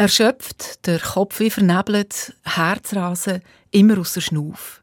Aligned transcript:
Erschöpft, 0.00 0.86
der 0.86 1.00
Kopf 1.00 1.40
wie 1.40 1.50
vernebelt, 1.50 2.32
Herzrasen, 2.44 3.42
immer 3.72 3.98
außer 3.98 4.20
Schnuff. 4.20 4.80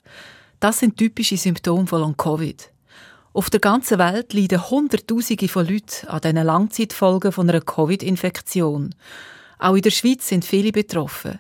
Das 0.60 0.80
sind 0.80 0.98
typische 0.98 1.38
Symptome 1.38 1.88
von 1.88 2.02
Long-Covid. 2.02 2.70
Auf 3.32 3.50
der 3.50 3.62
ganzen 3.62 3.98
Welt 3.98 4.34
leiden 4.34 4.70
Hunderttausende 4.70 5.48
von 5.48 5.68
Leuten 5.68 6.08
an 6.10 6.20
diesen 6.20 6.46
Langzeitfolgen 6.46 7.32
von 7.32 7.50
einer 7.50 7.62
Covid-Infektion. 7.62 8.94
Auch 9.58 9.76
in 9.76 9.84
der 9.84 9.92
Schweiz 9.92 10.28
sind 10.28 10.44
viele 10.44 10.74
betroffen. 10.74 11.40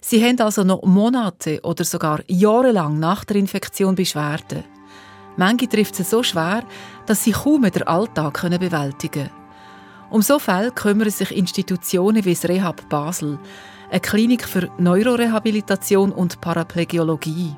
Sie 0.00 0.20
haben 0.24 0.40
also 0.40 0.64
noch 0.64 0.82
Monate 0.82 1.60
oder 1.62 1.84
sogar 1.84 2.24
jahrelang 2.26 2.98
nach 2.98 3.24
der 3.24 3.36
Infektion 3.36 3.94
Beschwerden. 3.94 4.64
Manche 5.36 5.68
trifft 5.68 6.00
es 6.00 6.10
so 6.10 6.24
schwer, 6.24 6.64
dass 7.06 7.22
sie 7.22 7.30
kaum 7.30 7.62
den 7.70 7.84
Alltag 7.84 8.42
bewältigen 8.42 9.28
können. 9.28 9.41
Um 10.12 10.20
so 10.20 10.38
Fälle 10.38 10.70
kümmern 10.70 11.08
sich 11.08 11.34
Institutionen 11.34 12.22
wie 12.26 12.34
das 12.34 12.44
Rehab 12.44 12.86
Basel, 12.90 13.38
eine 13.90 13.98
Klinik 13.98 14.46
für 14.46 14.70
Neurorehabilitation 14.76 16.12
und 16.12 16.38
Paraplegiologie. 16.38 17.56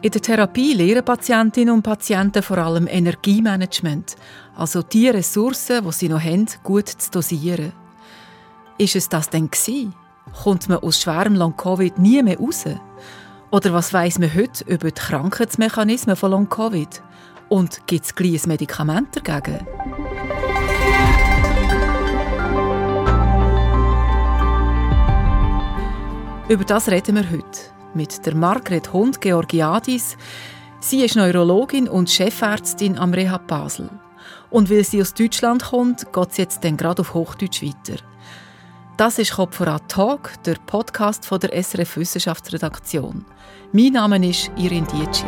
In 0.00 0.10
der 0.12 0.22
Therapie 0.22 0.74
lernen 0.74 1.04
Patientinnen 1.04 1.74
und 1.74 1.82
Patienten 1.82 2.40
vor 2.44 2.58
allem 2.58 2.86
Energiemanagement, 2.86 4.14
also 4.54 4.82
die 4.82 5.08
Ressourcen, 5.08 5.84
die 5.84 5.90
sie 5.90 6.08
noch 6.08 6.22
haben, 6.22 6.46
gut 6.62 6.88
zu 6.88 7.10
dosieren. 7.10 7.72
Ist 8.78 8.94
es 8.94 9.08
das 9.08 9.28
denn 9.28 9.50
gewesen? 9.50 9.92
Kommt 10.44 10.68
man 10.68 10.78
aus 10.78 11.02
schwerem 11.02 11.34
Long-Covid 11.34 11.98
nie 11.98 12.22
mehr 12.22 12.38
raus? 12.38 12.64
Oder 13.50 13.72
was 13.72 13.92
weiß 13.92 14.20
man 14.20 14.32
heute 14.32 14.62
über 14.72 14.92
die 14.92 15.00
Krankheitsmechanismen 15.00 16.14
von 16.14 16.30
Long-Covid? 16.30 17.02
Und 17.48 17.84
gibt 17.88 18.04
es 18.04 18.14
gleich 18.14 18.44
ein 18.44 18.50
Medikament 18.50 19.16
dagegen? 19.16 19.66
Über 26.52 26.64
das 26.64 26.90
reden 26.90 27.16
wir 27.16 27.30
heute 27.30 27.60
mit 27.94 28.26
der 28.26 28.34
Margret 28.34 28.92
Hund-Georgiadis. 28.92 30.18
Sie 30.80 31.02
ist 31.02 31.16
Neurologin 31.16 31.88
und 31.88 32.10
Chefärztin 32.10 32.98
am 32.98 33.14
Rehab 33.14 33.46
Basel. 33.46 33.88
Und 34.50 34.68
weil 34.68 34.84
sie 34.84 35.00
aus 35.00 35.14
Deutschland 35.14 35.64
kommt, 35.64 36.12
geht 36.12 36.34
sie 36.34 36.42
jetzt 36.42 36.62
dann 36.62 36.76
gerade 36.76 37.00
auf 37.00 37.14
Hochdeutsch 37.14 37.62
weiter. 37.62 38.02
Das 38.98 39.18
ist 39.18 39.32
Kopf 39.32 39.56
voran 39.56 39.80
Talk, 39.88 40.42
der 40.44 40.56
Podcast 40.66 41.24
von 41.24 41.40
der 41.40 41.54
SRF 41.54 41.96
Wissenschaftsredaktion. 41.96 43.24
Mein 43.72 43.94
Name 43.94 44.28
ist 44.28 44.50
Irin 44.58 44.86
Dietschi. 44.88 45.24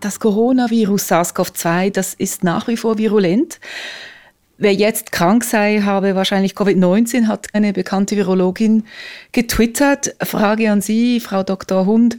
Das 0.00 0.20
Coronavirus 0.20 1.10
SARS-CoV-2, 1.10 1.90
das 1.90 2.12
ist 2.12 2.44
nach 2.44 2.68
wie 2.68 2.76
vor 2.76 2.98
virulent. 2.98 3.58
Wer 4.62 4.74
jetzt 4.74 5.10
krank 5.10 5.42
sei, 5.42 5.80
habe 5.80 6.14
wahrscheinlich 6.14 6.52
Covid-19, 6.52 7.28
hat 7.28 7.46
eine 7.54 7.72
bekannte 7.72 8.14
Virologin 8.14 8.84
getwittert. 9.32 10.14
Frage 10.22 10.70
an 10.70 10.82
Sie, 10.82 11.18
Frau 11.20 11.42
Dr. 11.42 11.86
Hund. 11.86 12.18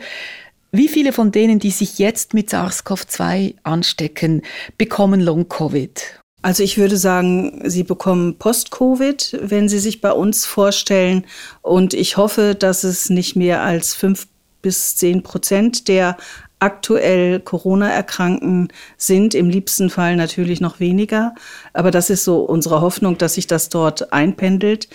Wie 0.71 0.87
viele 0.87 1.13
von 1.13 1.31
denen, 1.31 1.59
die 1.59 1.69
sich 1.69 1.99
jetzt 1.99 2.33
mit 2.33 2.49
SARS-CoV-2 2.49 3.57
anstecken, 3.61 4.41
bekommen 4.79 5.21
Long-Covid? 5.21 6.19
Also 6.41 6.63
ich 6.63 6.79
würde 6.79 6.97
sagen, 6.97 7.61
sie 7.65 7.83
bekommen 7.83 8.39
Post-Covid, 8.39 9.37
wenn 9.43 9.69
sie 9.69 9.77
sich 9.77 10.01
bei 10.01 10.11
uns 10.11 10.47
vorstellen. 10.47 11.27
Und 11.61 11.93
ich 11.93 12.17
hoffe, 12.17 12.55
dass 12.55 12.83
es 12.83 13.11
nicht 13.11 13.35
mehr 13.35 13.61
als 13.61 13.93
fünf 13.93 14.27
bis 14.63 14.95
zehn 14.95 15.21
Prozent 15.21 15.87
der 15.87 16.17
aktuell 16.61 17.39
Corona-Erkrankten 17.39 18.69
sind. 18.97 19.33
Im 19.33 19.49
liebsten 19.49 19.89
Fall 19.89 20.15
natürlich 20.15 20.61
noch 20.61 20.79
weniger. 20.79 21.33
Aber 21.73 21.91
das 21.91 22.09
ist 22.09 22.23
so 22.23 22.41
unsere 22.41 22.81
Hoffnung, 22.81 23.17
dass 23.17 23.33
sich 23.33 23.47
das 23.47 23.69
dort 23.69 24.13
einpendelt. 24.13 24.87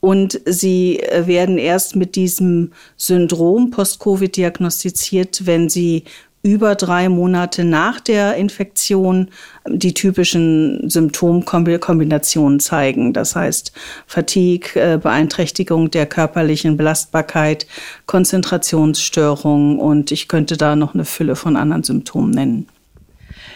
Und 0.00 0.40
sie 0.44 1.00
äh, 1.00 1.26
werden 1.26 1.58
erst 1.58 1.96
mit 1.96 2.14
diesem 2.16 2.72
Syndrom 2.96 3.70
Post-Covid 3.70 4.36
diagnostiziert, 4.36 5.46
wenn 5.46 5.68
sie 5.68 6.04
über 6.46 6.76
drei 6.76 7.08
Monate 7.08 7.64
nach 7.64 7.98
der 7.98 8.36
Infektion 8.36 9.30
die 9.66 9.94
typischen 9.94 10.88
Symptomkombinationen 10.88 12.60
zeigen. 12.60 13.12
Das 13.12 13.34
heißt 13.34 13.72
Fatigue, 14.06 14.76
äh, 14.76 14.96
Beeinträchtigung 14.96 15.90
der 15.90 16.06
körperlichen 16.06 16.76
Belastbarkeit, 16.76 17.66
Konzentrationsstörungen 18.06 19.80
und 19.80 20.12
ich 20.12 20.28
könnte 20.28 20.56
da 20.56 20.76
noch 20.76 20.94
eine 20.94 21.04
Fülle 21.04 21.34
von 21.34 21.56
anderen 21.56 21.82
Symptomen 21.82 22.30
nennen. 22.30 22.68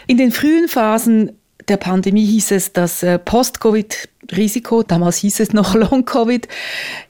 In 0.08 0.16
den 0.16 0.32
frühen 0.32 0.66
Phasen 0.66 1.30
der 1.68 1.76
Pandemie 1.76 2.26
hieß 2.26 2.50
es, 2.50 2.72
dass 2.72 3.04
äh, 3.04 3.20
Post-Covid-Risiko, 3.20 4.82
damals 4.82 5.18
hieß 5.18 5.38
es 5.38 5.52
noch 5.52 5.74
Long-Covid, 5.76 6.48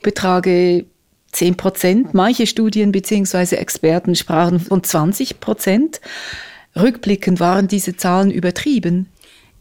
betrage 0.03 0.85
10 1.33 1.57
Prozent. 1.57 2.15
Manche 2.15 2.47
Studien 2.47 2.93
bzw. 2.93 3.57
Experten 3.57 4.15
sprachen 4.15 4.61
von 4.61 4.83
20 4.83 5.41
Prozent. 5.41 6.01
Rückblickend 6.77 7.41
waren 7.41 7.69
diese 7.69 7.97
Zahlen 7.97 8.31
übertrieben. 8.31 9.09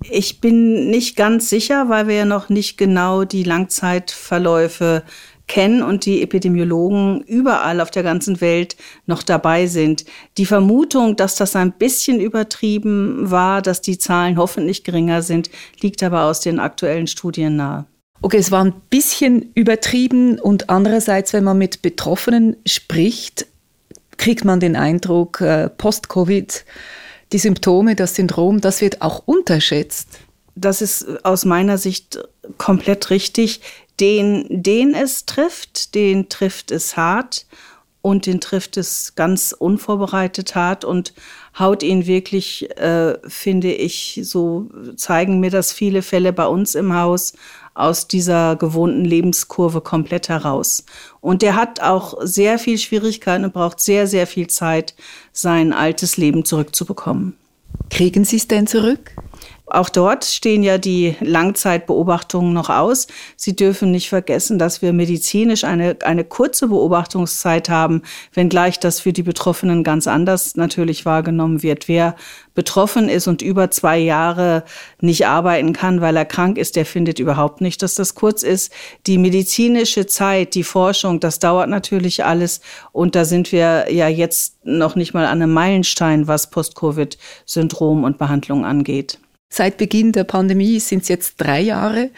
Ich 0.09 0.39
bin 0.39 0.89
nicht 0.89 1.17
ganz 1.17 1.49
sicher, 1.49 1.89
weil 1.89 2.07
wir 2.07 2.15
ja 2.15 2.25
noch 2.25 2.49
nicht 2.49 2.77
genau 2.77 3.25
die 3.25 3.43
Langzeitverläufe 3.43 5.03
kennen 5.47 5.81
und 5.81 6.05
die 6.05 6.21
Epidemiologen 6.21 7.21
überall 7.21 7.81
auf 7.81 7.91
der 7.91 8.03
ganzen 8.03 8.39
Welt 8.39 8.77
noch 9.07 9.23
dabei 9.23 9.65
sind. 9.65 10.05
Die 10.37 10.45
Vermutung, 10.45 11.17
dass 11.17 11.35
das 11.35 11.55
ein 11.55 11.73
bisschen 11.73 12.21
übertrieben 12.21 13.29
war, 13.29 13.61
dass 13.61 13.81
die 13.81 13.97
Zahlen 13.97 14.37
hoffentlich 14.37 14.85
geringer 14.85 15.21
sind, 15.21 15.49
liegt 15.81 16.01
aber 16.03 16.25
aus 16.25 16.39
den 16.39 16.59
aktuellen 16.59 17.07
Studien 17.07 17.57
nahe. 17.57 17.85
Okay, 18.21 18.37
es 18.37 18.51
war 18.51 18.65
ein 18.65 18.73
bisschen 18.89 19.51
übertrieben 19.55 20.39
und 20.39 20.69
andererseits, 20.69 21.31
wenn 21.31 21.45
man 21.45 21.57
mit 21.57 21.81
Betroffenen 21.81 22.57
spricht, 22.65 23.47
kriegt 24.17 24.43
man 24.43 24.59
den 24.59 24.75
Eindruck, 24.75 25.39
äh, 25.39 25.69
Post-Covid, 25.69 26.65
die 27.31 27.37
Symptome, 27.37 27.95
das 27.95 28.15
Syndrom, 28.15 28.59
das 28.59 28.81
wird 28.81 29.01
auch 29.01 29.23
unterschätzt. 29.25 30.19
Das 30.55 30.81
ist 30.81 31.23
aus 31.23 31.45
meiner 31.45 31.77
Sicht 31.77 32.19
komplett 32.57 33.09
richtig. 33.09 33.61
Den, 34.01 34.45
den 34.49 34.93
es 34.93 35.25
trifft, 35.25 35.95
den 35.95 36.27
trifft 36.27 36.71
es 36.71 36.97
hart 36.97 37.45
und 38.01 38.25
den 38.25 38.39
trifft 38.41 38.77
es 38.77 39.15
ganz 39.15 39.53
unvorbereitet 39.57 40.55
hart 40.55 40.85
und 40.85 41.13
haut 41.57 41.83
ihn 41.83 42.05
wirklich, 42.05 42.69
äh, 42.77 43.17
finde 43.27 43.71
ich, 43.71 44.19
so 44.23 44.69
zeigen 44.95 45.39
mir 45.39 45.51
das 45.51 45.73
viele 45.73 46.01
Fälle 46.01 46.31
bei 46.31 46.47
uns 46.47 46.75
im 46.75 46.93
Haus, 46.93 47.33
aus 47.79 48.07
dieser 48.07 48.55
gewohnten 48.55 49.05
Lebenskurve 49.05 49.81
komplett 49.81 50.29
heraus. 50.29 50.85
Und 51.21 51.41
der 51.41 51.55
hat 51.55 51.81
auch 51.81 52.15
sehr 52.21 52.59
viel 52.59 52.77
Schwierigkeiten 52.77 53.45
und 53.45 53.53
braucht 53.53 53.79
sehr, 53.79 54.07
sehr 54.07 54.27
viel 54.27 54.47
Zeit, 54.47 54.95
sein 55.31 55.73
altes 55.73 56.17
Leben 56.17 56.45
zurückzubekommen. 56.45 57.35
Kriegen 57.89 58.25
Sie 58.25 58.37
es 58.37 58.47
denn 58.47 58.67
zurück? 58.67 59.11
Auch 59.71 59.89
dort 59.89 60.25
stehen 60.25 60.63
ja 60.63 60.77
die 60.77 61.15
Langzeitbeobachtungen 61.19 62.53
noch 62.53 62.69
aus. 62.69 63.07
Sie 63.35 63.55
dürfen 63.55 63.91
nicht 63.91 64.09
vergessen, 64.09 64.59
dass 64.59 64.81
wir 64.81 64.93
medizinisch 64.93 65.63
eine, 65.63 65.97
eine 66.03 66.23
kurze 66.23 66.67
Beobachtungszeit 66.67 67.69
haben, 67.69 68.01
wenngleich 68.33 68.79
das 68.79 68.99
für 68.99 69.13
die 69.13 69.23
Betroffenen 69.23 69.83
ganz 69.83 70.07
anders 70.07 70.55
natürlich 70.55 71.05
wahrgenommen 71.05 71.63
wird. 71.63 71.87
Wer 71.87 72.15
betroffen 72.55 73.07
ist 73.07 73.27
und 73.27 73.41
über 73.41 73.71
zwei 73.71 73.97
Jahre 73.97 74.63
nicht 74.99 75.27
arbeiten 75.27 75.71
kann, 75.71 76.01
weil 76.01 76.17
er 76.17 76.25
krank 76.25 76.57
ist, 76.57 76.75
der 76.75 76.85
findet 76.85 77.19
überhaupt 77.19 77.61
nicht, 77.61 77.81
dass 77.81 77.95
das 77.95 78.15
kurz 78.15 78.43
ist. 78.43 78.73
Die 79.07 79.17
medizinische 79.17 80.07
Zeit, 80.07 80.55
die 80.55 80.63
Forschung, 80.63 81.21
das 81.21 81.39
dauert 81.39 81.69
natürlich 81.69 82.25
alles. 82.25 82.59
Und 82.91 83.15
da 83.15 83.23
sind 83.23 83.53
wir 83.53 83.91
ja 83.91 84.09
jetzt 84.09 84.57
noch 84.65 84.95
nicht 84.95 85.13
mal 85.13 85.25
an 85.25 85.41
einem 85.41 85.53
Meilenstein, 85.53 86.27
was 86.27 86.49
Post-Covid-Syndrom 86.49 88.03
und 88.03 88.17
Behandlung 88.17 88.65
angeht. 88.65 89.19
Seit 89.51 89.77
Beginn 89.77 90.11
der 90.11 90.25
Pandemie 90.25 90.79
sind 90.79 91.01
es 91.01 91.07
jetzt 91.07 91.37
drei 91.37 91.59
Jahre. 91.59 92.11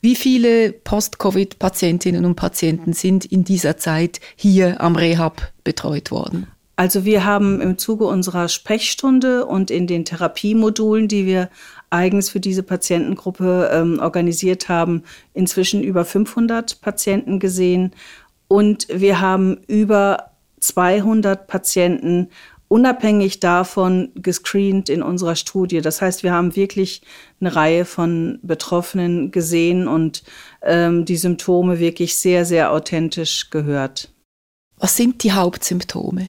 Wie 0.00 0.16
viele 0.16 0.72
Post-Covid-Patientinnen 0.72 2.24
und 2.24 2.34
Patienten 2.34 2.92
sind 2.92 3.24
in 3.24 3.44
dieser 3.44 3.76
Zeit 3.76 4.20
hier 4.34 4.80
am 4.80 4.96
Rehab 4.96 5.52
betreut 5.62 6.10
worden? 6.10 6.48
Also 6.74 7.04
wir 7.04 7.24
haben 7.24 7.60
im 7.60 7.78
Zuge 7.78 8.06
unserer 8.06 8.48
Sprechstunde 8.48 9.46
und 9.46 9.70
in 9.70 9.86
den 9.86 10.04
Therapiemodulen, 10.04 11.06
die 11.06 11.24
wir 11.24 11.50
eigens 11.90 12.30
für 12.30 12.40
diese 12.40 12.64
Patientengruppe 12.64 13.70
ähm, 13.72 14.00
organisiert 14.00 14.68
haben, 14.68 15.04
inzwischen 15.34 15.84
über 15.84 16.04
500 16.04 16.80
Patienten 16.80 17.38
gesehen. 17.38 17.92
Und 18.48 18.88
wir 18.90 19.20
haben 19.20 19.58
über 19.68 20.32
200 20.58 21.46
Patienten 21.46 22.28
unabhängig 22.72 23.38
davon 23.38 24.12
gescreent 24.14 24.88
in 24.88 25.02
unserer 25.02 25.36
Studie. 25.36 25.82
Das 25.82 26.00
heißt, 26.00 26.22
wir 26.22 26.32
haben 26.32 26.56
wirklich 26.56 27.02
eine 27.38 27.54
Reihe 27.54 27.84
von 27.84 28.38
Betroffenen 28.42 29.30
gesehen 29.30 29.86
und 29.86 30.22
ähm, 30.62 31.04
die 31.04 31.18
Symptome 31.18 31.80
wirklich 31.80 32.16
sehr, 32.16 32.46
sehr 32.46 32.72
authentisch 32.72 33.50
gehört. 33.50 34.08
Was 34.78 34.96
sind 34.96 35.22
die 35.22 35.32
Hauptsymptome? 35.32 36.26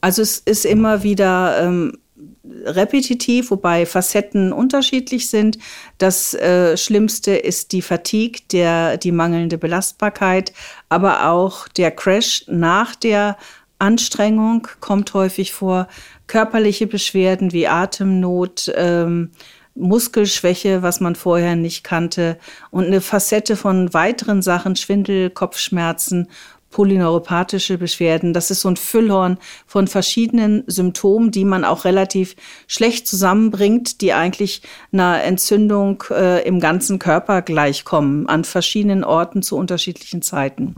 Also 0.00 0.22
es 0.22 0.38
ist 0.38 0.66
immer 0.66 1.02
wieder 1.02 1.60
ähm, 1.60 1.98
repetitiv, 2.64 3.50
wobei 3.50 3.86
Facetten 3.86 4.52
unterschiedlich 4.52 5.28
sind. 5.28 5.58
Das 5.98 6.32
äh, 6.34 6.76
Schlimmste 6.76 7.32
ist 7.32 7.72
die 7.72 7.82
Fatigue, 7.82 8.42
der, 8.52 8.98
die 8.98 9.10
mangelnde 9.10 9.58
Belastbarkeit, 9.58 10.52
aber 10.88 11.28
auch 11.28 11.66
der 11.66 11.90
Crash 11.90 12.44
nach 12.46 12.94
der 12.94 13.36
Anstrengung 13.78 14.68
kommt 14.80 15.12
häufig 15.14 15.52
vor. 15.52 15.88
Körperliche 16.26 16.86
Beschwerden 16.86 17.52
wie 17.52 17.68
Atemnot, 17.68 18.72
ähm, 18.74 19.30
Muskelschwäche, 19.74 20.82
was 20.82 21.00
man 21.00 21.14
vorher 21.14 21.54
nicht 21.54 21.84
kannte 21.84 22.38
und 22.70 22.86
eine 22.86 23.02
Facette 23.02 23.56
von 23.56 23.92
weiteren 23.92 24.40
Sachen, 24.40 24.74
Schwindel, 24.74 25.28
Kopfschmerzen 25.28 26.28
polyneuropathische 26.70 27.78
Beschwerden. 27.78 28.34
Das 28.34 28.50
ist 28.50 28.60
so 28.60 28.68
ein 28.68 28.76
Füllhorn 28.76 29.38
von 29.66 29.88
verschiedenen 29.88 30.62
Symptomen, 30.66 31.30
die 31.30 31.46
man 31.46 31.64
auch 31.64 31.86
relativ 31.86 32.36
schlecht 32.66 33.06
zusammenbringt, 33.06 34.02
die 34.02 34.12
eigentlich 34.12 34.60
einer 34.92 35.22
Entzündung 35.22 36.04
äh, 36.10 36.46
im 36.46 36.60
ganzen 36.60 36.98
Körper 36.98 37.40
gleichkommen, 37.40 38.28
an 38.28 38.44
verschiedenen 38.44 39.04
Orten 39.04 39.42
zu 39.42 39.56
unterschiedlichen 39.56 40.20
Zeiten. 40.20 40.74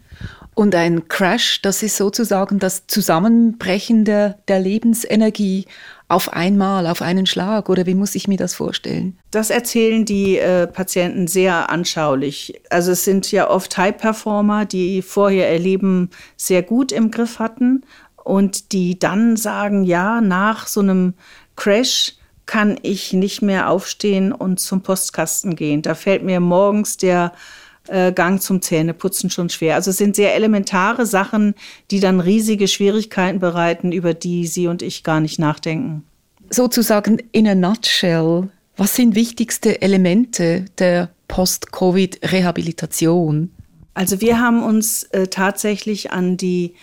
Und 0.59 0.75
ein 0.75 1.07
Crash, 1.07 1.63
das 1.63 1.85
ist 1.85 1.97
sozusagen 1.97 2.59
das 2.59 2.89
Zusammenbrechen 2.89 4.05
der, 4.05 4.41
der 4.49 4.59
Lebensenergie 4.59 5.67
auf 6.09 6.33
einmal, 6.33 6.89
auf 6.89 7.01
einen 7.01 7.27
Schlag? 7.27 7.69
Oder 7.69 7.87
wie 7.87 7.95
muss 7.95 8.17
ich 8.17 8.27
mir 8.27 8.39
das 8.39 8.57
vorstellen? 8.57 9.17
Das 9.31 9.51
erzählen 9.51 10.05
die 10.05 10.37
äh, 10.37 10.67
Patienten 10.67 11.29
sehr 11.29 11.71
anschaulich. 11.71 12.61
Also 12.71 12.91
es 12.91 13.05
sind 13.05 13.31
ja 13.31 13.49
oft 13.49 13.79
High-Performer, 13.79 14.65
die 14.65 15.01
vorher 15.01 15.53
ihr 15.53 15.61
Leben 15.61 16.11
sehr 16.37 16.65
gut 16.65 16.91
im 16.91 17.13
Griff 17.13 17.39
hatten 17.39 17.85
und 18.25 18.73
die 18.73 18.99
dann 18.99 19.37
sagen, 19.37 19.85
ja, 19.85 20.21
nach 20.21 20.67
so 20.67 20.81
einem 20.81 21.15
Crash 21.55 22.15
kann 22.47 22.81
ich 22.83 23.13
nicht 23.13 23.43
mehr 23.43 23.71
aufstehen 23.71 24.33
und 24.33 24.59
zum 24.59 24.83
Postkasten 24.83 25.55
gehen. 25.55 25.83
Da 25.83 25.95
fällt 25.95 26.25
mir 26.25 26.41
morgens 26.41 26.97
der 26.97 27.33
äh, 27.89 28.13
Gang 28.13 28.41
zum 28.41 28.63
Zähneputzen 28.63 29.31
schon 29.31 29.51
schwer. 29.51 29.75
Also 29.75 29.91
es 29.91 29.97
sind 29.97 30.17
sehr 30.17 30.35
elementare 30.35 31.07
Sachen, 31.07 31.55
die 31.91 32.01
dann 32.01 32.21
riesige 32.21 32.69
Schwierigkeiten 32.69 33.39
bereiten, 33.39 33.93
über 33.93 34.15
die 34.15 34.47
Sie 34.47 34.67
und 34.67 34.83
ich 34.83 35.05
gar 35.05 35.21
nicht 35.21 35.39
nachdenken. 35.39 36.05
Sozusagen 36.51 37.19
in 37.33 37.47
a 37.47 37.55
nutshell, 37.55 38.49
was 38.77 38.95
sind 38.95 39.15
wichtigste 39.15 39.83
Elemente 39.83 40.65
der 40.79 41.11
Post-Covid-Rehabilitation? 41.29 43.51
Also 43.95 44.21
wir 44.21 44.41
haben 44.41 44.63
uns 44.63 45.05
äh, 45.05 45.27
tatsächlich 45.27 46.13
an 46.13 46.37
die 46.37 46.75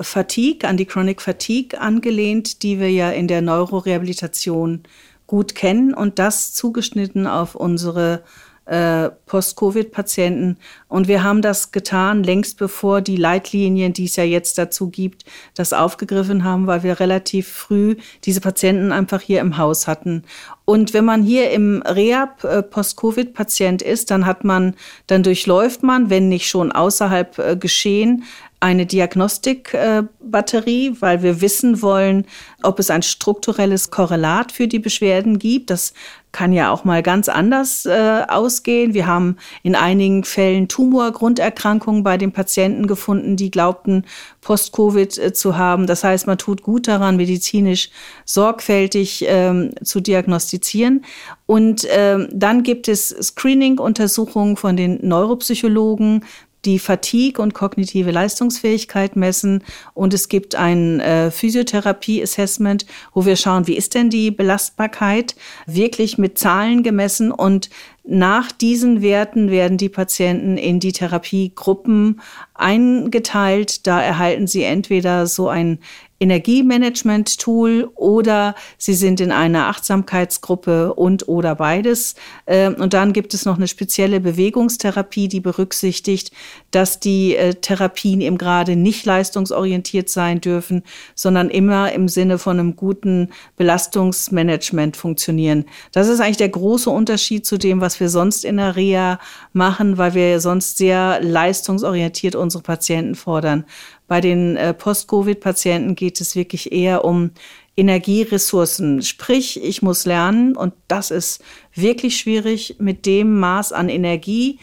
Fatigue, 0.00 0.68
an 0.68 0.76
die 0.76 0.86
Chronic 0.86 1.20
Fatigue 1.20 1.80
angelehnt, 1.80 2.62
die 2.62 2.78
wir 2.80 2.90
ja 2.90 3.10
in 3.10 3.28
der 3.28 3.42
Neurorehabilitation 3.42 4.82
gut 5.26 5.54
kennen 5.54 5.94
und 5.94 6.18
das 6.18 6.52
zugeschnitten 6.52 7.26
auf 7.26 7.54
unsere 7.54 8.22
äh, 8.66 9.10
Post-Covid-Patienten. 9.26 10.58
Und 10.88 11.08
wir 11.08 11.24
haben 11.24 11.42
das 11.42 11.72
getan, 11.72 12.22
längst 12.22 12.58
bevor 12.58 13.00
die 13.00 13.16
Leitlinien, 13.16 13.92
die 13.92 14.04
es 14.04 14.16
ja 14.16 14.24
jetzt 14.24 14.58
dazu 14.58 14.88
gibt, 14.88 15.24
das 15.54 15.72
aufgegriffen 15.72 16.44
haben, 16.44 16.66
weil 16.66 16.82
wir 16.82 17.00
relativ 17.00 17.48
früh 17.48 17.96
diese 18.24 18.40
Patienten 18.40 18.92
einfach 18.92 19.20
hier 19.20 19.40
im 19.40 19.58
Haus 19.58 19.86
hatten. 19.86 20.24
Und 20.64 20.94
wenn 20.94 21.04
man 21.04 21.22
hier 21.22 21.50
im 21.50 21.82
Rehab 21.82 22.44
äh, 22.44 22.62
Post-Covid-Patient 22.62 23.82
ist, 23.82 24.10
dann 24.10 24.26
hat 24.26 24.44
man, 24.44 24.74
dann 25.06 25.22
durchläuft 25.22 25.82
man, 25.82 26.10
wenn 26.10 26.28
nicht 26.28 26.48
schon 26.48 26.72
außerhalb 26.72 27.38
äh, 27.38 27.56
geschehen, 27.56 28.24
eine 28.62 28.86
Diagnostikbatterie, 28.86 30.86
äh, 30.86 30.96
weil 31.00 31.22
wir 31.24 31.40
wissen 31.40 31.82
wollen, 31.82 32.26
ob 32.62 32.78
es 32.78 32.90
ein 32.90 33.02
strukturelles 33.02 33.90
Korrelat 33.90 34.52
für 34.52 34.68
die 34.68 34.78
Beschwerden 34.78 35.40
gibt. 35.40 35.70
Das 35.70 35.94
kann 36.30 36.52
ja 36.52 36.70
auch 36.70 36.84
mal 36.84 37.02
ganz 37.02 37.28
anders 37.28 37.86
äh, 37.86 38.22
ausgehen. 38.28 38.94
Wir 38.94 39.08
haben 39.08 39.36
in 39.64 39.74
einigen 39.74 40.22
Fällen 40.22 40.68
Tumorgrunderkrankungen 40.68 42.04
bei 42.04 42.16
den 42.16 42.30
Patienten 42.30 42.86
gefunden, 42.86 43.34
die 43.36 43.50
glaubten, 43.50 44.04
Post-Covid 44.42 45.18
äh, 45.18 45.32
zu 45.32 45.56
haben. 45.56 45.86
Das 45.86 46.04
heißt, 46.04 46.26
man 46.26 46.36
tut 46.36 46.62
gut 46.62 46.86
daran, 46.88 47.16
medizinisch 47.16 47.90
sorgfältig 48.26 49.24
ähm, 49.26 49.70
zu 49.82 50.00
diagnostizieren. 50.00 51.04
Und 51.46 51.86
ähm, 51.90 52.28
dann 52.32 52.62
gibt 52.62 52.88
es 52.88 53.08
Screening-Untersuchungen 53.08 54.56
von 54.56 54.76
den 54.76 54.98
Neuropsychologen, 55.06 56.24
die 56.64 56.78
Fatigue 56.78 57.42
und 57.42 57.54
kognitive 57.54 58.10
Leistungsfähigkeit 58.10 59.16
messen. 59.16 59.64
Und 59.94 60.14
es 60.14 60.28
gibt 60.28 60.54
ein 60.54 61.00
äh, 61.00 61.30
Physiotherapie-Assessment, 61.30 62.86
wo 63.14 63.24
wir 63.24 63.36
schauen, 63.36 63.66
wie 63.66 63.76
ist 63.76 63.94
denn 63.94 64.10
die 64.10 64.30
Belastbarkeit 64.30 65.34
wirklich 65.66 66.18
mit 66.18 66.38
Zahlen 66.38 66.82
gemessen. 66.82 67.32
Und 67.32 67.68
nach 68.04 68.50
diesen 68.50 69.00
Werten 69.00 69.50
werden 69.50 69.78
die 69.78 69.88
Patienten 69.88 70.56
in 70.56 70.80
die 70.80 70.92
Therapiegruppen 70.92 72.20
eingeteilt. 72.54 73.86
Da 73.86 74.02
erhalten 74.02 74.46
sie 74.46 74.64
entweder 74.64 75.26
so 75.26 75.48
ein 75.48 75.78
Energiemanagement-Tool 76.22 77.90
oder 77.96 78.54
Sie 78.78 78.94
sind 78.94 79.20
in 79.20 79.32
einer 79.32 79.66
Achtsamkeitsgruppe 79.66 80.94
und 80.94 81.26
oder 81.26 81.56
beides. 81.56 82.14
Ähm, 82.46 82.76
und 82.78 82.94
dann 82.94 83.12
gibt 83.12 83.34
es 83.34 83.44
noch 83.44 83.56
eine 83.56 83.66
spezielle 83.66 84.20
Bewegungstherapie, 84.20 85.26
die 85.26 85.40
berücksichtigt, 85.40 86.30
dass 86.70 87.00
die 87.00 87.34
äh, 87.34 87.54
Therapien 87.54 88.20
eben 88.20 88.38
gerade 88.38 88.76
nicht 88.76 89.04
leistungsorientiert 89.04 90.08
sein 90.08 90.40
dürfen, 90.40 90.84
sondern 91.16 91.50
immer 91.50 91.92
im 91.92 92.06
Sinne 92.06 92.38
von 92.38 92.60
einem 92.60 92.76
guten 92.76 93.30
Belastungsmanagement 93.56 94.96
funktionieren. 94.96 95.64
Das 95.90 96.06
ist 96.06 96.20
eigentlich 96.20 96.36
der 96.36 96.50
große 96.50 96.88
Unterschied 96.88 97.44
zu 97.44 97.58
dem, 97.58 97.80
was 97.80 97.91
wir 98.00 98.08
sonst 98.08 98.44
in 98.44 98.56
der 98.56 98.76
Reha 98.76 99.18
machen, 99.52 99.98
weil 99.98 100.14
wir 100.14 100.40
sonst 100.40 100.78
sehr 100.78 101.20
leistungsorientiert 101.22 102.34
unsere 102.34 102.62
Patienten 102.62 103.14
fordern. 103.14 103.64
Bei 104.08 104.20
den 104.20 104.56
äh, 104.56 104.74
Post-Covid-Patienten 104.74 105.94
geht 105.94 106.20
es 106.20 106.36
wirklich 106.36 106.72
eher 106.72 107.04
um 107.04 107.30
Energieressourcen. 107.76 109.02
Sprich, 109.02 109.62
ich 109.62 109.82
muss 109.82 110.04
lernen 110.04 110.56
und 110.56 110.74
das 110.88 111.10
ist 111.10 111.42
wirklich 111.74 112.18
schwierig, 112.18 112.76
mit 112.78 113.06
dem 113.06 113.38
Maß 113.40 113.72
an 113.72 113.88
Energie 113.88 114.58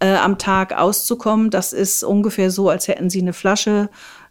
äh, 0.00 0.14
am 0.14 0.38
Tag 0.38 0.76
auszukommen. 0.76 1.50
Das 1.50 1.72
ist 1.72 2.02
ungefähr 2.02 2.50
so, 2.50 2.68
als 2.68 2.88
hätten 2.88 3.10
Sie 3.10 3.20
eine 3.20 3.32
Flasche, 3.32 3.88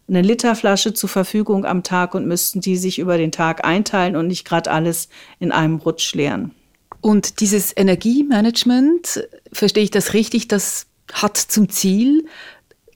eine 0.08 0.22
Literflasche 0.22 0.94
zur 0.94 1.10
Verfügung 1.10 1.66
am 1.66 1.84
Tag 1.84 2.14
und 2.16 2.28
müssten 2.28 2.62
die 2.62 2.76
sich 2.76 3.00
über 3.00 3.18
den 3.18 3.32
Tag 3.32 3.66
einteilen 3.66 4.16
und 4.16 4.28
nicht 4.28 4.44
gerade 4.44 4.72
alles 4.72 5.08
in 5.40 5.52
einem 5.52 5.78
Rutsch 5.78 6.14
leeren. 6.14 6.54
Und 7.02 7.40
dieses 7.40 7.76
Energiemanagement, 7.76 9.28
verstehe 9.52 9.84
ich 9.84 9.92
das 9.92 10.14
richtig, 10.14 10.48
das 10.48 10.88
hat 11.14 11.38
zum 11.38 11.70
Ziel, 11.70 12.26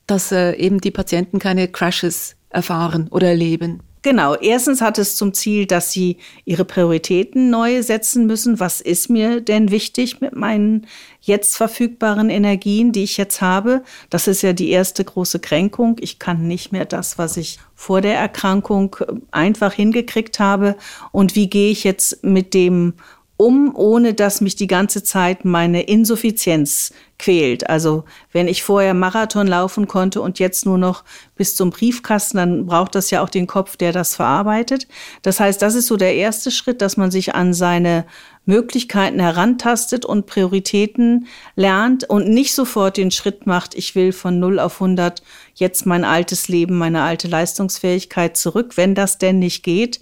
dass 0.08 0.32
äh, 0.32 0.54
eben 0.54 0.82
die 0.82 0.92
Patienten 0.92 1.40
keine 1.40 1.68
Crashes 1.68 2.36
erfahren 2.50 3.08
oder 3.10 3.30
erleben? 3.30 3.82
Genau. 4.04 4.36
Erstens 4.36 4.82
hat 4.82 4.98
es 4.98 5.16
zum 5.16 5.34
Ziel, 5.34 5.66
dass 5.66 5.94
sie 5.94 6.18
ihre 6.44 6.66
Prioritäten 6.66 7.50
neu 7.50 7.82
setzen 7.82 8.26
müssen. 8.28 8.60
Was 8.60 8.82
ist 8.82 9.10
mir 9.10 9.40
denn 9.40 9.72
wichtig 9.72 10.20
mit 10.20 10.36
meinen 10.36 10.88
jetzt 11.22 11.56
verfügbaren 11.56 12.30
Energien, 12.30 12.92
die 12.92 13.04
ich 13.04 13.16
jetzt 13.16 13.40
habe? 13.40 13.82
Das 14.10 14.28
ist 14.28 14.42
ja 14.42 14.52
die 14.52 14.72
erste 14.72 15.06
große 15.06 15.40
Kränkung. 15.40 15.96
Ich 16.02 16.20
kann 16.20 16.50
nicht 16.50 16.74
mehr 16.74 16.84
das, 16.84 17.18
was 17.18 17.38
ich 17.38 17.60
vor 17.76 18.02
der 18.02 18.18
Erkrankung 18.18 18.98
äh, 19.00 19.14
einfach 19.32 19.72
hingekriegt 19.72 20.38
habe. 20.38 20.76
Und 21.14 21.36
wie 21.38 21.50
gehe 21.50 21.72
ich 21.72 21.86
jetzt 21.86 22.26
mit 22.26 22.54
dem 22.54 22.96
um, 23.38 23.76
ohne 23.76 24.14
dass 24.14 24.42
mich 24.42 24.56
die 24.56 24.68
ganze 24.68 25.04
Zeit 25.04 25.44
meine 25.44 25.84
Insuffizienz 25.84 26.94
quält. 27.18 27.70
Also 27.70 28.04
wenn 28.32 28.48
ich 28.48 28.64
vorher 28.64 28.94
Marathon 28.94 29.48
laufen 29.48 29.88
konnte 29.88 30.22
und 30.22 30.40
jetzt 30.40 30.66
nur 30.66 30.78
noch 30.78 31.04
bis 31.36 31.56
zum 31.56 31.70
Briefkasten, 31.70 32.38
dann 32.38 32.66
braucht 32.66 32.96
das 32.96 33.12
ja 33.12 33.24
auch 33.24 33.30
den 33.30 33.48
Kopf, 33.48 33.78
der 33.78 33.92
das 33.92 34.16
verarbeitet. 34.16 34.88
Das 35.22 35.40
heißt, 35.40 35.62
das 35.62 35.76
ist 35.76 35.88
so 35.88 35.98
der 35.98 36.16
erste 36.16 36.52
Schritt, 36.52 36.82
dass 36.82 36.98
man 36.98 37.12
sich 37.12 37.34
an 37.34 37.54
seine 37.54 38.06
Möglichkeiten 38.46 39.20
herantastet 39.20 40.06
und 40.06 40.26
Prioritäten 40.26 41.28
lernt 41.56 42.04
und 42.10 42.28
nicht 42.28 42.54
sofort 42.54 42.98
den 42.98 43.12
Schritt 43.12 43.48
macht, 43.48 43.74
ich 43.74 43.96
will 43.96 44.12
von 44.12 44.40
0 44.40 44.60
auf 44.60 44.82
100 44.82 45.24
jetzt 45.56 45.86
mein 45.86 46.04
altes 46.04 46.50
Leben, 46.50 46.78
meine 46.78 47.04
alte 47.04 47.30
Leistungsfähigkeit 47.30 48.36
zurück, 48.36 48.76
wenn 48.76 48.96
das 48.96 49.18
denn 49.18 49.40
nicht 49.40 49.64
geht. 49.64 50.02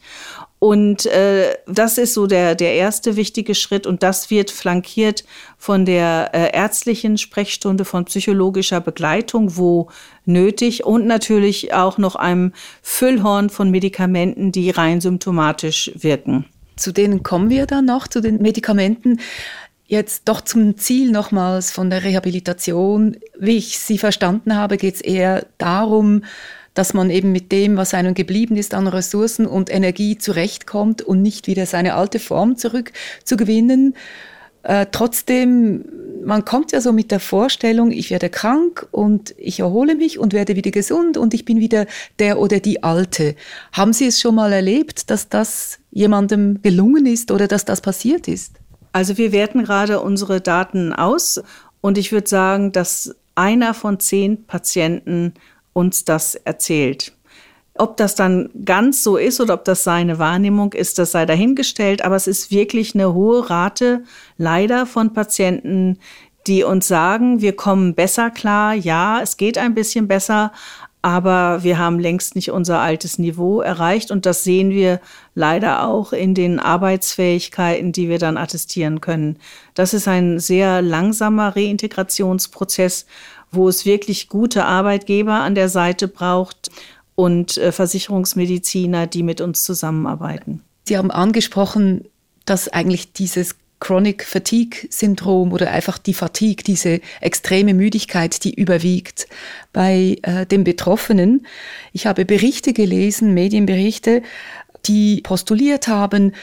Und 0.64 1.08
äh, 1.08 1.56
das 1.66 1.98
ist 1.98 2.14
so 2.14 2.28
der, 2.28 2.54
der 2.54 2.76
erste 2.76 3.16
wichtige 3.16 3.56
Schritt 3.56 3.88
und 3.88 4.04
das 4.04 4.30
wird 4.30 4.52
flankiert 4.52 5.24
von 5.58 5.86
der 5.86 6.30
äh, 6.36 6.56
ärztlichen 6.56 7.18
Sprechstunde, 7.18 7.84
von 7.84 8.06
psychologischer 8.06 8.80
Begleitung, 8.80 9.58
wo 9.58 9.90
nötig 10.24 10.86
und 10.86 11.08
natürlich 11.08 11.74
auch 11.74 11.98
noch 11.98 12.16
einem 12.16 12.54
Füllhorn 12.84 13.50
von 13.50 13.72
Medikamenten, 13.72 14.52
die 14.52 14.70
rein 14.70 15.02
symptomatisch 15.02 15.94
wirken. 15.96 16.46
Zu 16.76 16.92
denen 16.92 17.24
kommen 17.24 17.50
wir 17.50 17.66
dann 17.66 17.86
noch, 17.86 18.08
zu 18.08 18.22
den 18.22 18.40
Medikamenten. 18.40 19.20
Jetzt 19.88 20.30
doch 20.30 20.42
zum 20.42 20.78
Ziel 20.78 21.10
nochmals 21.12 21.72
von 21.72 21.90
der 21.90 22.04
Rehabilitation. 22.04 23.18
Wie 23.40 23.58
ich 23.58 23.80
Sie 23.80 23.98
verstanden 23.98 24.56
habe, 24.56 24.78
geht 24.78 24.94
es 24.94 25.02
eher 25.02 25.48
darum, 25.58 26.22
dass 26.74 26.94
man 26.94 27.10
eben 27.10 27.32
mit 27.32 27.52
dem, 27.52 27.78
was 27.78 27.94
einem 27.94 28.14
geblieben 28.14 28.56
ist 28.56 28.74
an 28.74 28.88
Ressourcen 28.88 29.46
und 29.46 29.70
Energie 29.70 30.18
zurechtkommt 30.18 31.02
und 31.02 31.22
nicht 31.22 31.48
wieder 31.48 31.66
seine 31.66 31.96
alte 31.96 32.20
Form 32.20 32.56
zurückzugewinnen. 32.56 33.96
Äh, 34.64 34.86
trotzdem, 34.92 35.86
man 36.24 36.46
kommt 36.46 36.72
ja 36.72 36.82
so 36.82 36.94
mit 36.94 37.12
der 37.12 37.20
Vorstellung, 37.20 37.92
ich 37.92 38.12
werde 38.12 38.30
krank 38.30 38.88
und 38.92 39.34
ich 39.38 39.60
erhole 39.60 39.96
mich 39.96 40.20
und 40.20 40.34
werde 40.34 40.56
wieder 40.56 40.72
gesund 40.72 41.18
und 41.18 41.34
ich 41.34 41.46
bin 41.46 41.60
wieder 41.60 41.88
der 42.20 42.40
oder 42.40 42.60
die 42.60 42.84
Alte. 42.84 43.36
Haben 43.72 43.92
Sie 43.92 44.06
es 44.06 44.20
schon 44.20 44.36
mal 44.36 44.54
erlebt, 44.54 45.10
dass 45.10 45.30
das 45.30 45.80
jemandem 45.90 46.62
gelungen 46.62 47.06
ist 47.08 47.32
oder 47.32 47.48
dass 47.48 47.66
das 47.66 47.82
passiert 47.82 48.28
ist? 48.28 48.58
Also 48.94 49.18
wir 49.18 49.32
werten 49.32 49.64
gerade 49.64 50.00
unsere 50.00 50.42
Daten 50.42 50.94
aus 50.94 51.42
und 51.82 51.98
ich 51.98 52.12
würde 52.12 52.30
sagen, 52.30 52.72
dass 52.72 53.16
einer 53.36 53.74
von 53.74 54.00
zehn 54.00 54.46
Patienten 54.46 55.34
uns 55.74 56.06
das 56.06 56.36
erzählt. 56.36 57.14
Ob 57.76 57.98
das 57.98 58.16
dann 58.16 58.50
ganz 58.66 59.04
so 59.04 59.18
ist 59.18 59.40
oder 59.40 59.54
ob 59.54 59.66
das 59.66 59.84
seine 59.84 60.20
Wahrnehmung 60.20 60.74
ist, 60.74 61.00
das 61.00 61.12
sei 61.12 61.26
dahingestellt. 61.26 62.04
Aber 62.04 62.16
es 62.16 62.28
ist 62.28 62.52
wirklich 62.52 62.94
eine 62.94 63.14
hohe 63.14 63.50
Rate 63.50 64.04
leider 64.38 64.86
von 64.86 65.14
Patienten, 65.14 65.98
die 66.48 66.64
uns 66.64 66.88
sagen, 66.88 67.42
wir 67.42 67.56
kommen 67.56 67.96
besser 67.96 68.30
klar. 68.30 68.74
Ja, 68.74 69.22
es 69.22 69.38
geht 69.38 69.58
ein 69.58 69.74
bisschen 69.74 70.08
besser, 70.08 70.52
aber 71.02 71.64
wir 71.64 71.80
haben 71.80 72.00
längst 72.00 72.36
nicht 72.36 72.52
unser 72.52 72.80
altes 72.80 73.18
Niveau 73.18 73.62
erreicht. 73.62 74.12
Und 74.12 74.26
das 74.26 74.44
sehen 74.44 74.70
wir 74.70 75.00
leider 75.34 75.88
auch 75.88 76.14
in 76.14 76.36
den 76.36 76.60
Arbeitsfähigkeiten, 76.60 77.92
die 77.92 78.10
wir 78.10 78.20
dann 78.20 78.38
attestieren 78.38 79.02
können. 79.02 79.38
Das 79.74 79.94
ist 79.94 80.08
ein 80.08 80.40
sehr 80.40 80.82
langsamer 80.82 81.56
Reintegrationsprozess, 81.56 83.06
wo 83.52 83.68
es 83.68 83.86
wirklich 83.86 84.30
gute 84.30 84.66
Arbeitgeber 84.66 85.36
an 85.36 85.56
der 85.56 85.70
Seite 85.70 86.08
braucht 86.08 86.70
und 87.16 87.58
äh, 87.58 87.72
Versicherungsmediziner, 87.72 89.08
die 89.08 89.24
mit 89.24 89.42
uns 89.42 89.64
zusammenarbeiten. 89.64 90.62
Sie 90.86 90.98
haben 90.98 91.12
angesprochen, 91.12 92.06
dass 92.46 92.68
eigentlich 92.68 93.14
dieses 93.14 93.56
Chronic 93.80 94.24
Fatigue 94.24 94.88
Syndrom 94.90 95.52
oder 95.52 95.72
einfach 95.72 95.98
die 95.98 96.14
Fatigue, 96.14 96.64
diese 96.64 97.02
extreme 97.20 97.74
Müdigkeit, 97.74 98.44
die 98.44 98.54
überwiegt 98.54 99.28
bei 99.74 100.18
äh, 100.22 100.46
den 100.46 100.64
Betroffenen. 100.64 101.46
Ich 101.92 102.06
habe 102.06 102.24
Berichte 102.24 102.74
gelesen, 102.74 103.34
Medienberichte, 103.34 104.22
die 104.86 105.22
postuliert 105.22 105.88
haben, 105.88 106.34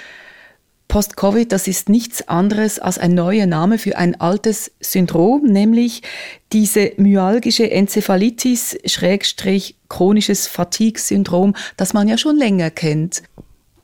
Post-Covid, 0.88 1.52
das 1.52 1.68
ist 1.68 1.90
nichts 1.90 2.28
anderes 2.28 2.78
als 2.78 2.99
ein 2.99 3.14
neuer 3.14 3.47
Name 3.47 3.78
für 3.78 3.97
ein 3.99 4.18
altes 4.21 4.73
Syndrom, 4.80 5.45
nämlich 5.45 6.02
diese 6.52 6.92
myalgische 6.97 7.71
Enzephalitis, 7.71 8.78
Schrägstrich 8.87 9.76
chronisches 9.90 10.47
Fatigue-Syndrom, 10.47 11.54
das 11.76 11.92
man 11.92 12.09
ja 12.09 12.16
schon 12.16 12.37
länger 12.37 12.71
kennt. 12.71 13.23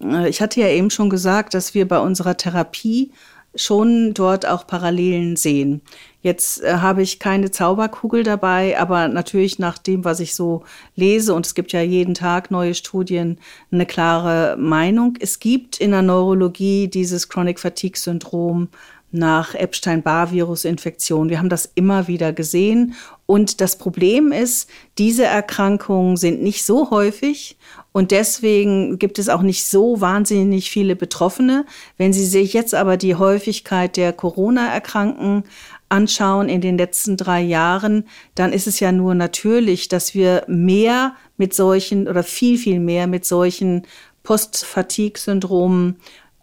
Äh, 0.02 0.28
ich 0.28 0.40
hatte 0.40 0.60
ja 0.60 0.68
eben 0.68 0.90
schon 0.90 1.10
gesagt, 1.10 1.54
dass 1.54 1.74
wir 1.74 1.86
bei 1.86 1.98
unserer 1.98 2.36
Therapie 2.36 3.12
schon 3.56 4.14
dort 4.14 4.46
auch 4.46 4.66
Parallelen 4.66 5.36
sehen. 5.36 5.80
Jetzt 6.22 6.62
äh, 6.62 6.76
habe 6.76 7.02
ich 7.02 7.18
keine 7.18 7.50
Zauberkugel 7.50 8.22
dabei, 8.22 8.78
aber 8.78 9.08
natürlich 9.08 9.58
nach 9.58 9.78
dem, 9.78 10.04
was 10.04 10.20
ich 10.20 10.34
so 10.34 10.64
lese, 10.96 11.34
und 11.34 11.46
es 11.46 11.54
gibt 11.54 11.72
ja 11.72 11.82
jeden 11.82 12.14
Tag 12.14 12.50
neue 12.50 12.74
Studien, 12.74 13.38
eine 13.70 13.86
klare 13.86 14.56
Meinung. 14.56 15.16
Es 15.20 15.38
gibt 15.38 15.78
in 15.78 15.90
der 15.90 16.02
Neurologie 16.02 16.88
dieses 16.88 17.28
Chronic 17.28 17.60
Fatigue 17.60 17.98
Syndrom 17.98 18.68
nach 19.14 19.54
Epstein-Barr-Virus-Infektion. 19.54 21.28
Wir 21.28 21.38
haben 21.38 21.48
das 21.48 21.70
immer 21.76 22.08
wieder 22.08 22.32
gesehen. 22.32 22.94
Und 23.26 23.60
das 23.60 23.78
Problem 23.78 24.32
ist, 24.32 24.68
diese 24.98 25.24
Erkrankungen 25.24 26.16
sind 26.16 26.42
nicht 26.42 26.64
so 26.64 26.90
häufig 26.90 27.56
und 27.96 28.10
deswegen 28.10 28.98
gibt 28.98 29.20
es 29.20 29.28
auch 29.28 29.42
nicht 29.42 29.66
so 29.66 30.00
wahnsinnig 30.00 30.68
viele 30.68 30.96
Betroffene. 30.96 31.64
Wenn 31.96 32.12
Sie 32.12 32.26
sich 32.26 32.52
jetzt 32.52 32.74
aber 32.74 32.96
die 32.96 33.14
Häufigkeit 33.14 33.96
der 33.96 34.12
Corona-Erkrankten 34.12 35.44
anschauen 35.90 36.48
in 36.48 36.60
den 36.60 36.76
letzten 36.76 37.16
drei 37.16 37.40
Jahren, 37.40 38.08
dann 38.34 38.52
ist 38.52 38.66
es 38.66 38.80
ja 38.80 38.90
nur 38.90 39.14
natürlich, 39.14 39.86
dass 39.86 40.12
wir 40.12 40.42
mehr 40.48 41.14
mit 41.36 41.54
solchen 41.54 42.08
oder 42.08 42.24
viel, 42.24 42.58
viel 42.58 42.80
mehr 42.80 43.06
mit 43.06 43.24
solchen 43.24 43.86
Post-Fatigue-Syndromen 44.24 45.94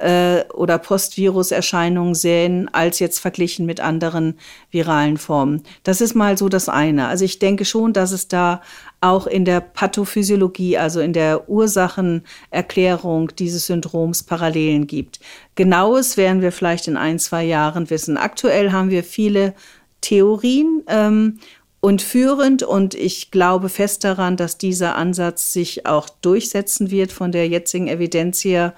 äh, 0.01 0.45
oder 0.53 0.77
Postviruserscheinungen 0.77 2.15
sehen, 2.15 2.69
als 2.73 2.99
jetzt 2.99 3.19
verglichen 3.19 3.65
mit 3.65 3.79
anderen 3.79 4.37
viralen 4.71 5.17
Formen. 5.17 5.63
Das 5.83 6.01
ist 6.01 6.15
mal 6.15 6.37
so 6.37 6.49
das 6.49 6.69
eine. 6.69 7.07
Also 7.07 7.25
ich 7.25 7.39
denke 7.39 7.65
schon, 7.65 7.93
dass 7.93 8.11
es 8.11 8.27
da 8.27 8.61
auch 8.99 9.27
in 9.27 9.45
der 9.45 9.61
Pathophysiologie, 9.61 10.77
also 10.77 10.99
in 10.99 11.13
der 11.13 11.49
Ursachenerklärung 11.49 13.35
dieses 13.35 13.67
Syndroms 13.67 14.23
Parallelen 14.23 14.87
gibt. 14.87 15.19
Genaues 15.55 16.17
werden 16.17 16.41
wir 16.41 16.51
vielleicht 16.51 16.87
in 16.87 16.97
ein, 16.97 17.19
zwei 17.19 17.43
Jahren 17.43 17.89
wissen. 17.89 18.17
Aktuell 18.17 18.71
haben 18.71 18.89
wir 18.89 19.03
viele 19.03 19.53
Theorien 20.01 20.83
ähm, 20.87 21.39
und 21.79 22.01
führend 22.03 22.61
und 22.61 22.93
ich 22.93 23.31
glaube 23.31 23.69
fest 23.69 24.03
daran, 24.03 24.37
dass 24.37 24.57
dieser 24.57 24.95
Ansatz 24.95 25.51
sich 25.51 25.87
auch 25.87 26.09
durchsetzen 26.09 26.91
wird 26.91 27.11
von 27.11 27.31
der 27.31 27.47
jetzigen 27.47 27.87
Evidenz 27.87 28.43
her 28.43 28.75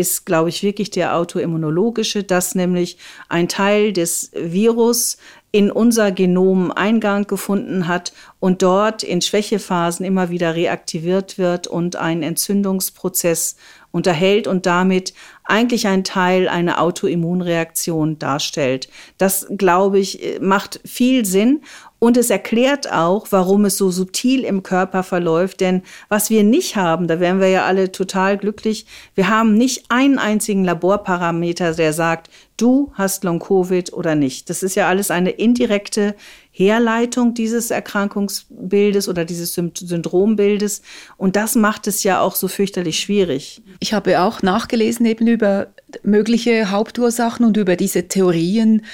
ist, 0.00 0.26
glaube 0.26 0.48
ich, 0.48 0.62
wirklich 0.62 0.90
der 0.90 1.16
autoimmunologische, 1.16 2.24
dass 2.24 2.54
nämlich 2.54 2.96
ein 3.28 3.48
Teil 3.48 3.92
des 3.92 4.30
Virus 4.34 5.18
in 5.52 5.70
unser 5.70 6.12
Genom 6.12 6.70
Eingang 6.70 7.26
gefunden 7.26 7.88
hat 7.88 8.12
und 8.38 8.62
dort 8.62 9.02
in 9.02 9.20
Schwächephasen 9.20 10.06
immer 10.06 10.30
wieder 10.30 10.54
reaktiviert 10.54 11.38
wird 11.38 11.66
und 11.66 11.96
einen 11.96 12.22
Entzündungsprozess 12.22 13.56
unterhält 13.90 14.46
und 14.46 14.66
damit 14.66 15.12
eigentlich 15.44 15.88
ein 15.88 16.04
Teil 16.04 16.48
einer 16.48 16.80
Autoimmunreaktion 16.80 18.20
darstellt. 18.20 18.88
Das, 19.18 19.48
glaube 19.56 19.98
ich, 19.98 20.38
macht 20.40 20.80
viel 20.84 21.24
Sinn 21.24 21.62
und 22.00 22.16
es 22.16 22.30
erklärt 22.30 22.90
auch, 22.90 23.26
warum 23.30 23.66
es 23.66 23.76
so 23.76 23.90
subtil 23.90 24.42
im 24.42 24.64
Körper 24.64 25.02
verläuft. 25.02 25.60
Denn 25.60 25.82
was 26.08 26.30
wir 26.30 26.42
nicht 26.42 26.74
haben, 26.74 27.06
da 27.06 27.20
wären 27.20 27.40
wir 27.40 27.48
ja 27.48 27.66
alle 27.66 27.92
total 27.92 28.38
glücklich, 28.38 28.86
wir 29.14 29.28
haben 29.28 29.54
nicht 29.54 29.84
einen 29.90 30.18
einzigen 30.18 30.64
Laborparameter, 30.64 31.74
der 31.74 31.92
sagt, 31.92 32.30
du 32.56 32.90
hast 32.94 33.22
Long-Covid 33.22 33.92
oder 33.92 34.14
nicht. 34.14 34.48
Das 34.48 34.62
ist 34.62 34.74
ja 34.76 34.88
alles 34.88 35.10
eine 35.10 35.30
indirekte 35.30 36.14
Herleitung 36.52 37.34
dieses 37.34 37.70
Erkrankungsbildes 37.70 39.08
oder 39.08 39.24
dieses 39.24 39.54
Syndrombildes. 39.54 40.82
Und 41.16 41.36
das 41.36 41.54
macht 41.54 41.86
es 41.86 42.02
ja 42.02 42.20
auch 42.20 42.34
so 42.34 42.48
fürchterlich 42.48 42.98
schwierig. 43.00 43.62
Ich 43.78 43.92
habe 43.92 44.20
auch 44.20 44.42
nachgelesen 44.42 45.06
eben 45.06 45.26
über 45.26 45.68
mögliche 46.02 46.70
Hauptursachen 46.70 47.44
und 47.44 47.56
über 47.56 47.76
diese 47.76 48.08
Theorien. 48.08 48.84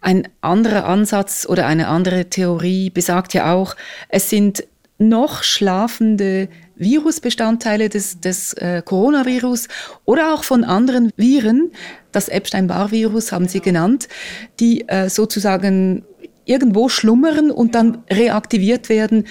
Ein 0.00 0.28
anderer 0.40 0.84
Ansatz 0.84 1.46
oder 1.48 1.66
eine 1.66 1.88
andere 1.88 2.26
Theorie 2.26 2.90
besagt 2.90 3.34
ja 3.34 3.52
auch, 3.52 3.74
es 4.08 4.30
sind 4.30 4.64
noch 4.98 5.42
schlafende 5.42 6.48
Virusbestandteile 6.76 7.88
des, 7.88 8.20
des 8.20 8.52
äh, 8.54 8.82
Coronavirus 8.84 9.68
oder 10.04 10.34
auch 10.34 10.44
von 10.44 10.64
anderen 10.64 11.12
Viren, 11.16 11.72
das 12.12 12.28
Epstein-Barr-Virus 12.28 13.32
haben 13.32 13.48
Sie 13.48 13.60
genannt, 13.60 14.08
die 14.60 14.88
äh, 14.88 15.08
sozusagen 15.08 16.04
irgendwo 16.44 16.88
schlummern 16.88 17.50
und 17.50 17.74
dann 17.74 18.02
reaktiviert 18.10 18.88
werden. 18.88 19.26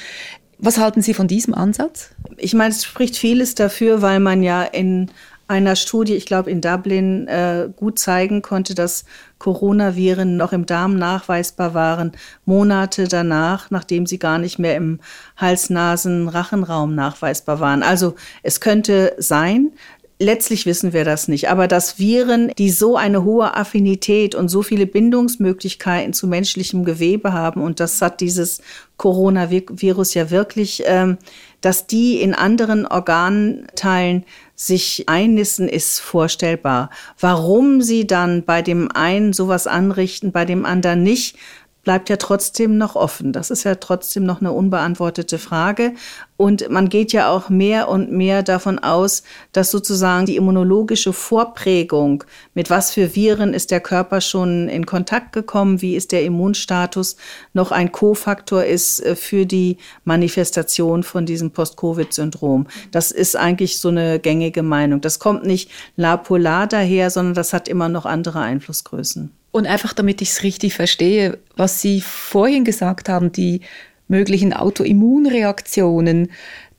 Was 0.60 0.78
halten 0.78 1.02
Sie 1.02 1.14
von 1.14 1.28
diesem 1.28 1.54
Ansatz? 1.54 2.12
Ich 2.38 2.54
meine, 2.54 2.74
es 2.74 2.84
spricht 2.84 3.18
vieles 3.18 3.56
dafür, 3.56 4.02
weil 4.02 4.20
man 4.20 4.44
ja 4.44 4.64
in 4.64 5.10
einer 5.48 5.76
Studie, 5.76 6.16
ich 6.16 6.26
glaube 6.26 6.52
in 6.52 6.62
Dublin, 6.62 7.28
äh, 7.28 7.70
gut 7.76 8.00
zeigen 8.00 8.42
konnte, 8.42 8.76
dass 8.76 9.06
Coronaviren 9.40 10.36
noch 10.36 10.52
im 10.52 10.66
Darm 10.66 10.98
nachweisbar 10.98 11.74
waren, 11.74 12.12
Monate 12.46 13.08
danach, 13.08 13.70
nachdem 13.72 14.06
sie 14.06 14.20
gar 14.20 14.40
nicht 14.40 14.60
mehr 14.60 14.76
im 14.76 15.00
Hals-Nasen-Rachenraum 15.38 16.96
nachweisbar 16.96 17.60
waren. 17.60 17.84
Also 17.84 18.16
es 18.44 18.60
könnte 18.60 19.14
sein, 19.18 19.72
Letztlich 20.20 20.66
wissen 20.66 20.94
wir 20.94 21.06
das 21.06 21.28
nicht, 21.28 21.48
aber 21.48 21.68
dass 21.68 22.00
Viren, 22.00 22.52
die 22.58 22.72
so 22.72 22.98
eine 22.98 23.24
hohe 23.24 23.56
Affinität 23.56 24.34
und 24.34 24.50
so 24.50 24.64
viele 24.64 24.88
Bindungsmöglichkeiten 24.88 26.12
zu 26.12 26.26
menschlichem 26.26 26.86
Gewebe 26.86 27.34
haben, 27.34 27.62
und 27.62 27.80
das 27.80 28.02
hat 28.02 28.20
dieses 28.20 28.62
Coronavirus 28.98 30.16
ja 30.16 30.32
wirklich, 30.32 30.82
ähm, 30.88 31.20
dass 31.62 31.86
die 31.86 32.20
in 32.20 32.34
anderen 32.34 32.88
Organteilen 32.88 34.26
sich 34.56 35.04
einnisten, 35.08 35.70
ist 35.70 36.00
vorstellbar. 36.00 36.90
Warum 37.20 37.84
sie 37.84 38.08
dann 38.08 38.44
bei 38.44 38.64
dem 38.64 38.92
einen 38.92 39.34
sowas 39.34 39.68
anrichten, 39.68 40.32
bei 40.32 40.46
dem 40.46 40.66
anderen 40.66 41.04
nicht, 41.04 41.38
bleibt 41.88 42.10
ja 42.10 42.18
trotzdem 42.18 42.78
noch 42.78 42.98
offen. 42.98 43.32
Das 43.32 43.50
ist 43.50 43.64
ja 43.64 43.76
trotzdem 43.76 44.26
noch 44.26 44.42
eine 44.42 44.52
unbeantwortete 44.52 45.40
Frage. 45.40 45.94
Und 46.36 46.70
man 46.70 46.90
geht 46.90 47.14
ja 47.14 47.30
auch 47.30 47.48
mehr 47.48 47.88
und 47.88 48.12
mehr 48.12 48.44
davon 48.44 48.78
aus, 48.78 49.24
dass 49.54 49.72
sozusagen 49.72 50.26
die 50.26 50.36
immunologische 50.36 51.14
Vorprägung, 51.14 52.26
mit 52.54 52.70
was 52.70 52.92
für 52.92 53.16
Viren 53.16 53.54
ist 53.54 53.72
der 53.72 53.80
Körper 53.80 54.20
schon 54.20 54.68
in 54.68 54.86
Kontakt 54.86 55.32
gekommen, 55.32 55.82
wie 55.82 55.96
ist 55.96 56.12
der 56.12 56.26
Immunstatus, 56.26 57.16
noch 57.54 57.72
ein 57.72 57.94
Kofaktor 57.94 58.66
ist 58.66 59.00
äh, 59.06 59.16
für 59.16 59.46
die 59.46 59.78
Manifestation 60.04 61.04
von 61.04 61.26
diesem 61.26 61.52
Post-Covid-Syndrom. 61.52 62.68
Das 62.92 63.12
ist 63.12 63.38
eigentlich 63.38 63.80
so 63.80 63.88
eine 63.88 64.20
gängige 64.20 64.62
Meinung. 64.62 65.00
Das 65.00 65.20
kommt 65.20 65.46
nicht 65.46 65.72
la 65.96 66.18
polar 66.18 66.68
daher, 66.68 67.12
sondern 67.12 67.34
das 67.36 67.54
hat 67.54 67.70
immer 67.70 67.88
noch 67.88 68.06
andere 68.06 68.42
Einflussgrößen. 68.42 69.32
Und 69.58 69.66
einfach 69.66 69.94
damit 69.94 70.22
ich 70.22 70.30
es 70.30 70.44
richtig 70.44 70.76
verstehe, 70.76 71.40
was 71.56 71.82
Sie 71.82 72.00
vorhin 72.00 72.64
gesagt 72.64 73.10
haben, 73.10 73.32
die 73.32 73.62
möglichen 74.08 74.54
Autoimmunreaktionen, 74.54 76.30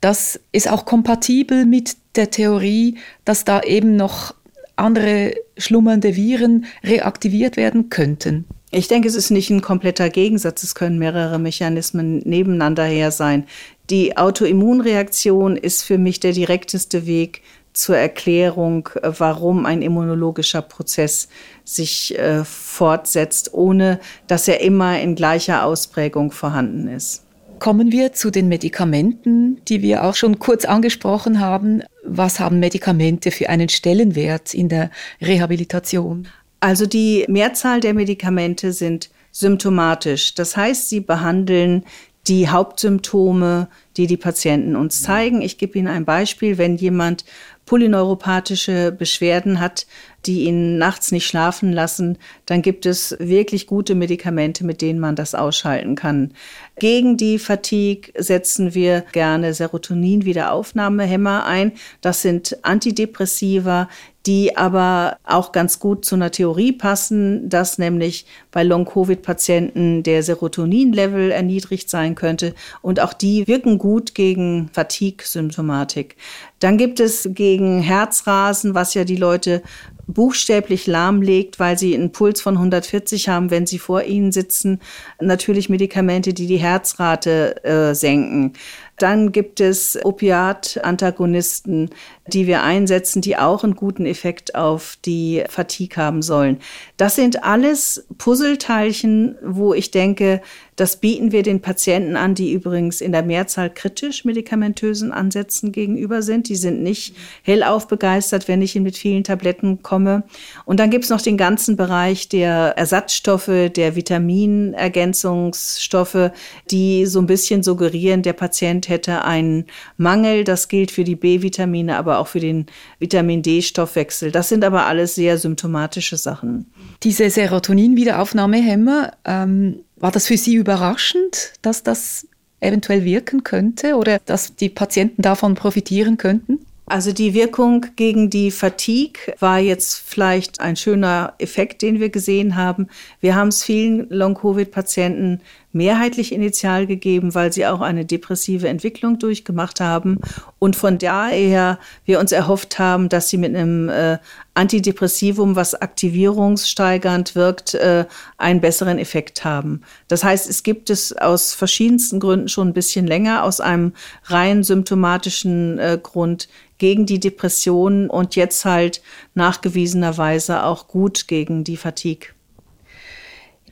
das 0.00 0.38
ist 0.52 0.70
auch 0.70 0.84
kompatibel 0.84 1.66
mit 1.66 1.96
der 2.14 2.30
Theorie, 2.30 2.96
dass 3.24 3.44
da 3.44 3.62
eben 3.62 3.96
noch 3.96 4.32
andere 4.76 5.34
schlummernde 5.56 6.14
Viren 6.14 6.66
reaktiviert 6.84 7.56
werden 7.56 7.90
könnten. 7.90 8.44
Ich 8.70 8.86
denke, 8.86 9.08
es 9.08 9.16
ist 9.16 9.30
nicht 9.30 9.50
ein 9.50 9.60
kompletter 9.60 10.08
Gegensatz. 10.08 10.62
Es 10.62 10.76
können 10.76 11.00
mehrere 11.00 11.40
Mechanismen 11.40 12.18
nebeneinander 12.18 12.84
her 12.84 13.10
sein. 13.10 13.44
Die 13.90 14.16
Autoimmunreaktion 14.16 15.56
ist 15.56 15.82
für 15.82 15.98
mich 15.98 16.20
der 16.20 16.32
direkteste 16.32 17.06
Weg 17.06 17.42
zur 17.78 17.96
Erklärung, 17.96 18.88
warum 19.02 19.64
ein 19.64 19.82
immunologischer 19.82 20.62
Prozess 20.62 21.28
sich 21.64 22.18
äh, 22.18 22.44
fortsetzt, 22.44 23.54
ohne 23.54 24.00
dass 24.26 24.48
er 24.48 24.60
immer 24.60 25.00
in 25.00 25.14
gleicher 25.14 25.64
Ausprägung 25.64 26.32
vorhanden 26.32 26.88
ist. 26.88 27.22
Kommen 27.60 27.92
wir 27.92 28.12
zu 28.12 28.30
den 28.30 28.48
Medikamenten, 28.48 29.60
die 29.68 29.80
wir 29.80 30.02
auch 30.04 30.16
schon 30.16 30.40
kurz 30.40 30.64
angesprochen 30.64 31.38
haben. 31.38 31.82
Was 32.04 32.40
haben 32.40 32.58
Medikamente 32.58 33.30
für 33.30 33.48
einen 33.48 33.68
Stellenwert 33.68 34.54
in 34.54 34.68
der 34.68 34.90
Rehabilitation? 35.20 36.26
Also 36.58 36.84
die 36.84 37.26
Mehrzahl 37.28 37.78
der 37.78 37.94
Medikamente 37.94 38.72
sind 38.72 39.10
symptomatisch. 39.30 40.34
Das 40.34 40.56
heißt, 40.56 40.88
sie 40.88 41.00
behandeln 41.00 41.84
die 42.28 42.48
Hauptsymptome, 42.48 43.68
die 43.96 44.06
die 44.06 44.16
Patienten 44.16 44.76
uns 44.76 45.02
zeigen. 45.02 45.40
Ich 45.40 45.58
gebe 45.58 45.78
Ihnen 45.78 45.88
ein 45.88 46.04
Beispiel. 46.04 46.58
Wenn 46.58 46.76
jemand 46.76 47.24
polyneuropathische 47.68 48.92
Beschwerden 48.92 49.60
hat, 49.60 49.86
die 50.26 50.44
ihn 50.44 50.78
nachts 50.78 51.12
nicht 51.12 51.26
schlafen 51.26 51.72
lassen, 51.72 52.18
dann 52.46 52.62
gibt 52.62 52.86
es 52.86 53.16
wirklich 53.18 53.66
gute 53.66 53.94
Medikamente, 53.94 54.64
mit 54.64 54.82
denen 54.82 54.98
man 54.98 55.16
das 55.16 55.34
ausschalten 55.34 55.94
kann. 55.94 56.32
Gegen 56.78 57.16
die 57.16 57.38
Fatigue 57.38 58.12
setzen 58.16 58.74
wir 58.74 59.04
gerne 59.12 59.54
Serotonin-Wiederaufnahmehämmer 59.54 61.44
ein. 61.44 61.72
Das 62.00 62.22
sind 62.22 62.58
Antidepressiva, 62.62 63.88
die 64.26 64.56
aber 64.56 65.16
auch 65.24 65.52
ganz 65.52 65.78
gut 65.78 66.04
zu 66.04 66.14
einer 66.14 66.30
Theorie 66.30 66.72
passen, 66.72 67.48
dass 67.48 67.78
nämlich 67.78 68.26
bei 68.50 68.62
Long-Covid-Patienten 68.62 70.02
der 70.02 70.22
Serotonin-Level 70.22 71.30
erniedrigt 71.30 71.88
sein 71.88 72.14
könnte. 72.14 72.54
Und 72.82 73.00
auch 73.00 73.14
die 73.14 73.46
wirken 73.46 73.78
gut 73.78 74.14
gegen 74.14 74.68
Fatigue-Symptomatik. 74.72 76.16
Dann 76.58 76.76
gibt 76.76 77.00
es 77.00 77.30
gegen 77.32 77.80
Herzrasen, 77.80 78.74
was 78.74 78.92
ja 78.94 79.04
die 79.04 79.16
Leute 79.16 79.62
buchstäblich 80.08 80.86
lahmlegt, 80.86 81.60
weil 81.60 81.78
sie 81.78 81.94
einen 81.94 82.10
Puls 82.10 82.40
von 82.40 82.54
140 82.54 83.28
haben, 83.28 83.50
wenn 83.50 83.66
sie 83.66 83.78
vor 83.78 84.02
ihnen 84.02 84.32
sitzen. 84.32 84.80
Natürlich 85.20 85.68
Medikamente, 85.68 86.34
die 86.34 86.46
die 86.46 86.56
Herzrate 86.56 87.62
äh, 87.64 87.94
senken. 87.94 88.54
Dann 88.96 89.30
gibt 89.30 89.60
es 89.60 89.98
Opiat-Antagonisten, 90.02 91.90
die 92.32 92.46
wir 92.46 92.62
einsetzen, 92.62 93.22
die 93.22 93.36
auch 93.36 93.64
einen 93.64 93.76
guten 93.76 94.06
Effekt 94.06 94.54
auf 94.54 94.98
die 95.04 95.44
Fatigue 95.48 95.96
haben 95.96 96.22
sollen. 96.22 96.58
Das 96.96 97.16
sind 97.16 97.44
alles 97.44 98.06
Puzzleteilchen, 98.18 99.36
wo 99.42 99.74
ich 99.74 99.90
denke, 99.90 100.40
das 100.78 100.96
bieten 100.96 101.32
wir 101.32 101.42
den 101.42 101.60
Patienten 101.60 102.14
an, 102.14 102.36
die 102.36 102.52
übrigens 102.52 103.00
in 103.00 103.10
der 103.10 103.24
Mehrzahl 103.24 103.68
kritisch 103.68 104.24
medikamentösen 104.24 105.10
Ansätzen 105.10 105.72
gegenüber 105.72 106.22
sind. 106.22 106.48
Die 106.48 106.54
sind 106.54 106.84
nicht 106.84 107.16
hellauf 107.42 107.88
begeistert, 107.88 108.46
wenn 108.46 108.62
ich 108.62 108.76
mit 108.76 108.96
vielen 108.96 109.24
Tabletten 109.24 109.82
komme. 109.82 110.22
Und 110.66 110.78
dann 110.78 110.90
gibt 110.90 111.02
es 111.02 111.10
noch 111.10 111.20
den 111.20 111.36
ganzen 111.36 111.76
Bereich 111.76 112.28
der 112.28 112.74
Ersatzstoffe, 112.76 113.72
der 113.74 113.96
Vitaminergänzungsstoffe, 113.96 116.30
die 116.70 117.06
so 117.06 117.18
ein 117.18 117.26
bisschen 117.26 117.64
suggerieren, 117.64 118.22
der 118.22 118.34
Patient 118.34 118.88
hätte 118.88 119.24
einen 119.24 119.64
Mangel. 119.96 120.44
Das 120.44 120.68
gilt 120.68 120.92
für 120.92 121.02
die 121.02 121.16
B-Vitamine, 121.16 121.96
aber 121.96 122.17
auch 122.18 122.28
für 122.28 122.40
den 122.40 122.66
Vitamin 122.98 123.42
D-Stoffwechsel. 123.42 124.30
Das 124.30 124.48
sind 124.48 124.64
aber 124.64 124.86
alles 124.86 125.14
sehr 125.14 125.38
symptomatische 125.38 126.16
Sachen. 126.16 126.66
Diese 127.02 127.30
Serotonin-Wiederaufnahmehämmer, 127.30 129.12
ähm 129.24 129.80
war 130.00 130.12
das 130.12 130.26
für 130.26 130.36
Sie 130.36 130.54
überraschend, 130.54 131.52
dass 131.62 131.82
das 131.82 132.26
eventuell 132.60 133.04
wirken 133.04 133.44
könnte 133.44 133.94
oder 133.96 134.18
dass 134.24 134.54
die 134.54 134.68
Patienten 134.68 135.22
davon 135.22 135.54
profitieren 135.54 136.16
könnten? 136.16 136.60
Also 136.86 137.12
die 137.12 137.34
Wirkung 137.34 137.84
gegen 137.96 138.30
die 138.30 138.50
Fatigue 138.50 139.34
war 139.40 139.58
jetzt 139.58 140.02
vielleicht 140.06 140.60
ein 140.60 140.74
schöner 140.74 141.34
Effekt, 141.38 141.82
den 141.82 142.00
wir 142.00 142.08
gesehen 142.08 142.56
haben. 142.56 142.88
Wir 143.20 143.34
haben 143.34 143.48
es 143.48 143.62
vielen 143.62 144.08
Long-Covid-Patienten 144.08 145.42
mehrheitlich 145.78 146.32
initial 146.32 146.86
gegeben, 146.86 147.34
weil 147.34 147.52
sie 147.52 147.64
auch 147.66 147.80
eine 147.80 148.04
depressive 148.04 148.68
Entwicklung 148.68 149.18
durchgemacht 149.18 149.80
haben. 149.80 150.18
Und 150.58 150.76
von 150.76 150.98
daher 150.98 151.78
wir 152.04 152.20
uns 152.20 152.32
erhofft 152.32 152.78
haben, 152.78 153.08
dass 153.08 153.30
sie 153.30 153.38
mit 153.38 153.56
einem 153.56 153.88
äh, 153.88 154.18
Antidepressivum, 154.54 155.54
was 155.54 155.74
aktivierungssteigernd 155.74 157.36
wirkt, 157.36 157.74
äh, 157.74 158.06
einen 158.36 158.60
besseren 158.60 158.98
Effekt 158.98 159.44
haben. 159.44 159.82
Das 160.08 160.24
heißt, 160.24 160.50
es 160.50 160.64
gibt 160.64 160.90
es 160.90 161.16
aus 161.16 161.54
verschiedensten 161.54 162.18
Gründen 162.18 162.48
schon 162.48 162.68
ein 162.68 162.74
bisschen 162.74 163.06
länger, 163.06 163.44
aus 163.44 163.60
einem 163.60 163.92
rein 164.24 164.64
symptomatischen 164.64 165.78
äh, 165.78 165.98
Grund 166.02 166.48
gegen 166.78 167.06
die 167.06 167.20
Depression 167.20 168.10
und 168.10 168.36
jetzt 168.36 168.64
halt 168.64 169.00
nachgewiesenerweise 169.34 170.64
auch 170.64 170.88
gut 170.88 171.28
gegen 171.28 171.62
die 171.62 171.76
Fatigue. 171.76 172.37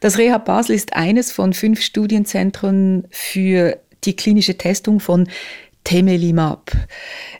Das 0.00 0.18
Rehab 0.18 0.44
Basel 0.44 0.76
ist 0.76 0.94
eines 0.94 1.32
von 1.32 1.52
fünf 1.52 1.80
Studienzentren 1.80 3.06
für 3.10 3.78
die 4.04 4.16
klinische 4.16 4.56
Testung 4.58 5.00
von 5.00 5.28
Temelimab. 5.84 6.72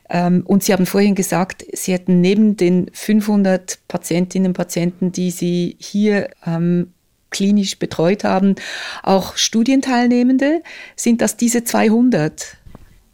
Ähm, 0.08 0.42
und 0.46 0.62
Sie 0.62 0.72
haben 0.72 0.86
vorhin 0.86 1.14
gesagt, 1.14 1.64
Sie 1.72 1.92
hätten 1.92 2.20
neben 2.20 2.56
den 2.56 2.88
500 2.92 3.80
Patientinnen 3.88 4.48
und 4.48 4.54
Patienten, 4.54 5.12
die 5.12 5.30
Sie 5.30 5.76
hier 5.80 6.30
ähm, 6.46 6.92
klinisch 7.30 7.78
betreut 7.78 8.24
haben, 8.24 8.54
auch 9.02 9.36
Studienteilnehmende. 9.36 10.62
Sind 10.94 11.20
das 11.20 11.36
diese 11.36 11.64
200? 11.64 12.56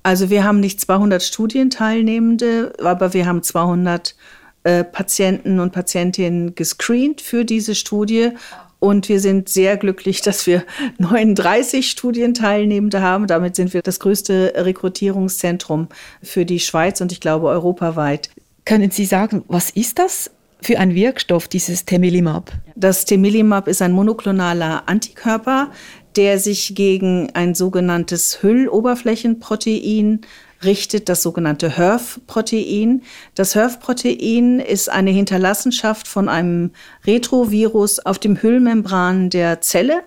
Also 0.03 0.31
wir 0.31 0.45
haben 0.45 0.61
nicht 0.61 0.81
200 0.81 1.23
Studienteilnehmende, 1.23 2.75
aber 2.83 3.15
wir 3.15 3.27
haben 3.27 3.43
200 3.43 4.15
äh, 4.65 4.85
Patienten 4.85 5.61
und 5.61 5.73
Patientinnen 5.73 6.55
gescreent 6.55 7.21
für 7.21 7.45
diese 7.45 7.75
Studie 7.75 8.31
und 8.83 9.09
wir 9.09 9.21
sind 9.21 9.49
sehr 9.49 9.77
glücklich, 9.77 10.23
dass 10.23 10.45
wir 10.49 10.65
39 10.99 11.89
Studienteilnehmende 11.89 13.01
haben. 13.01 13.29
Damit 13.29 13.55
sind 13.55 13.73
wir 13.75 13.81
das 13.81 14.01
größte 14.01 14.55
Rekrutierungszentrum 14.57 15.87
für 16.21 16.45
die 16.45 16.59
Schweiz 16.59 17.01
und 17.01 17.13
ich 17.13 17.21
glaube 17.21 17.47
europaweit. 17.47 18.31
Können 18.65 18.91
Sie 18.91 19.05
sagen, 19.05 19.45
was 19.47 19.71
ist 19.71 20.01
das 20.01 20.33
für 20.61 20.81
ein 20.81 20.97
Wirkstoff, 20.97 21.47
dieses 21.47 21.85
Temillimab? 21.85 22.51
Das 22.75 23.05
Temillimab 23.05 23.69
ist 23.69 23.83
ein 23.83 23.93
monoklonaler 23.93 24.83
Antikörper, 24.87 25.71
der 26.17 26.41
sich 26.41 26.75
gegen 26.75 27.31
ein 27.35 27.55
sogenanntes 27.55 28.43
Hülloberflächenprotein 28.43 30.23
richtet 30.65 31.09
das 31.09 31.23
sogenannte 31.23 31.77
HERV-Protein. 31.77 33.03
Das 33.35 33.55
HERV-Protein 33.55 34.61
ist 34.61 34.89
eine 34.89 35.11
Hinterlassenschaft 35.11 36.09
von 36.09 36.29
einem 36.29 36.71
Retrovirus 37.07 37.99
auf 38.01 38.19
dem 38.19 38.41
Hüllmembran 38.41 39.31
der 39.31 39.61
Zelle. 39.61 40.03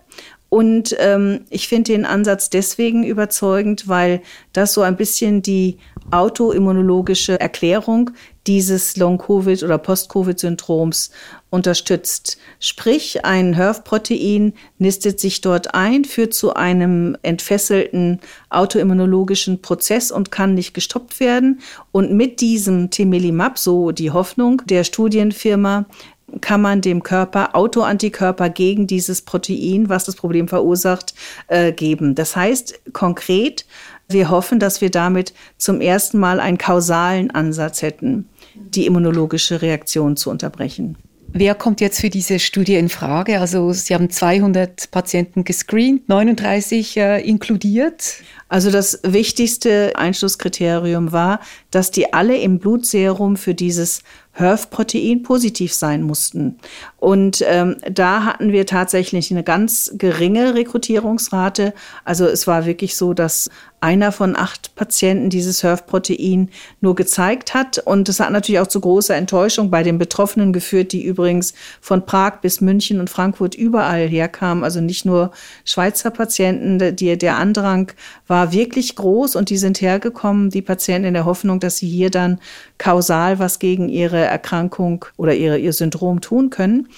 Und 0.50 0.96
ähm, 1.00 1.42
ich 1.50 1.68
finde 1.68 1.92
den 1.92 2.06
Ansatz 2.06 2.50
deswegen 2.50 3.04
überzeugend, 3.04 3.88
weil 3.88 4.22
das 4.54 4.74
so 4.74 4.82
ein 4.82 4.96
bisschen 4.96 5.42
die 5.42 5.78
autoimmunologische 6.12 7.40
Erklärung 7.40 8.12
dieses 8.48 8.96
Long-Covid 8.96 9.64
oder 9.64 9.80
Post-Covid-Syndroms 9.80 11.10
unterstützt. 11.50 12.38
Sprich, 12.60 13.26
ein 13.26 13.54
HERV-Protein 13.54 14.54
nistet 14.78 15.20
sich 15.20 15.42
dort 15.42 15.74
ein, 15.74 16.06
führt 16.06 16.34
zu 16.34 16.54
einem 16.54 17.18
entfesselten 17.24 18.20
autoimmunologischen 18.50 19.62
Prozess 19.62 20.12
und 20.12 20.32
kann 20.32 20.54
nicht 20.54 20.74
gestoppt 20.74 21.20
werden. 21.20 21.62
Und 21.92 22.12
mit 22.12 22.40
diesem 22.40 22.92
Temelimab, 22.92 23.58
so 23.58 23.92
die 23.92 24.12
Hoffnung 24.12 24.62
der 24.66 24.84
Studienfirma, 24.84 25.86
kann 26.42 26.62
man 26.62 26.82
dem 26.82 27.04
Körper 27.04 27.56
Autoantikörper 27.56 28.50
gegen 28.50 28.88
dieses 28.88 29.22
Protein, 29.22 29.90
was 29.90 30.06
das 30.06 30.16
Problem 30.16 30.48
verursacht, 30.48 31.14
äh, 31.48 31.72
geben. 31.72 32.16
Das 32.16 32.36
heißt 32.36 32.94
konkret, 32.94 33.66
wir 34.08 34.30
hoffen, 34.30 34.60
dass 34.60 34.82
wir 34.82 34.92
damit 34.92 35.34
zum 35.58 35.82
ersten 35.82 36.20
Mal 36.20 36.40
einen 36.40 36.58
kausalen 36.58 37.32
Ansatz 37.32 37.82
hätten, 37.82 38.30
die 38.54 38.86
immunologische 38.86 39.62
Reaktion 39.62 40.18
zu 40.18 40.30
unterbrechen. 40.30 40.98
Wer 41.38 41.54
kommt 41.54 41.82
jetzt 41.82 42.00
für 42.00 42.10
diese 42.10 42.40
Studie 42.40 42.76
in 42.76 42.88
Frage? 42.88 43.42
Also 43.42 43.74
Sie 43.74 43.94
haben 43.94 44.10
200 44.10 44.90
Patienten 44.90 45.44
gescreent, 45.44 46.08
39 46.08 46.96
äh, 46.96 47.20
inkludiert. 47.28 48.22
Also 48.48 48.72
das 48.72 49.02
wichtigste 49.04 49.92
Einschlusskriterium 49.96 51.12
war, 51.12 51.42
dass 51.72 51.92
die 51.92 52.14
alle 52.14 52.38
im 52.38 52.60
Blutserum 52.60 53.36
für 53.36 53.54
dieses 53.54 54.02
HERV-Protein 54.36 55.24
positiv 55.24 55.74
sein 55.74 56.04
mussten. 56.04 56.58
Und 56.98 57.44
ähm, 57.48 57.78
da 57.90 58.26
hatten 58.26 58.52
wir 58.52 58.66
tatsächlich 58.66 59.32
eine 59.32 59.44
ganz 59.44 59.94
geringe 59.98 60.56
Rekrutierungsrate. 60.56 61.74
Also 62.04 62.26
es 62.26 62.46
war 62.46 62.66
wirklich 62.66 62.96
so, 62.96 63.14
dass 63.14 63.50
einer 63.82 64.12
von 64.12 64.36
acht 64.36 64.76
Patienten 64.76 65.30
dieses 65.30 65.64
HERV-Protein 65.64 66.50
nur 66.82 66.96
gezeigt 66.96 67.54
hat. 67.54 67.78
Und 67.78 68.10
das 68.10 68.20
hat 68.20 68.32
natürlich 68.32 68.60
auch 68.60 68.68
zu 68.68 68.80
großer 68.82 69.16
Enttäuschung 69.16 69.70
bei 69.70 69.84
den 69.84 69.98
Betroffenen 69.98 70.54
geführt, 70.54 70.92
die 70.92 71.04
übrigens 71.04 71.54
von 71.82 72.06
Prag 72.06 72.42
bis 72.42 72.62
München 72.62 73.00
und 73.00 73.10
Frankfurt 73.10 73.56
überall 73.56 74.08
herkamen. 74.08 74.64
Also 74.64 74.82
nicht 74.82 75.06
nur 75.06 75.32
Schweizer 75.66 76.10
Patienten. 76.10 76.96
Die, 76.96 77.18
der 77.18 77.38
Andrang 77.38 77.92
war 78.28 78.52
wirklich 78.52 78.96
groß 78.96 79.36
und 79.36 79.50
die 79.50 79.58
sind 79.58 79.82
hergekommen, 79.82 80.50
die 80.50 80.62
Patienten 80.62 81.10
in 81.10 81.14
der 81.14 81.26
Hoffnung, 81.26 81.60
dass 81.60 81.78
sie 81.78 81.88
hier 81.88 82.10
dann 82.10 82.40
kausal 82.78 83.40
was 83.40 83.60
gegen 83.60 83.90
ihre 83.90 84.20
Erkrankung 84.20 85.06
oder 85.18 85.34
ihre, 85.36 85.58
ihr 85.58 85.74
Syndrom 85.74 86.22
tun 86.22 86.50
können. 86.50 86.90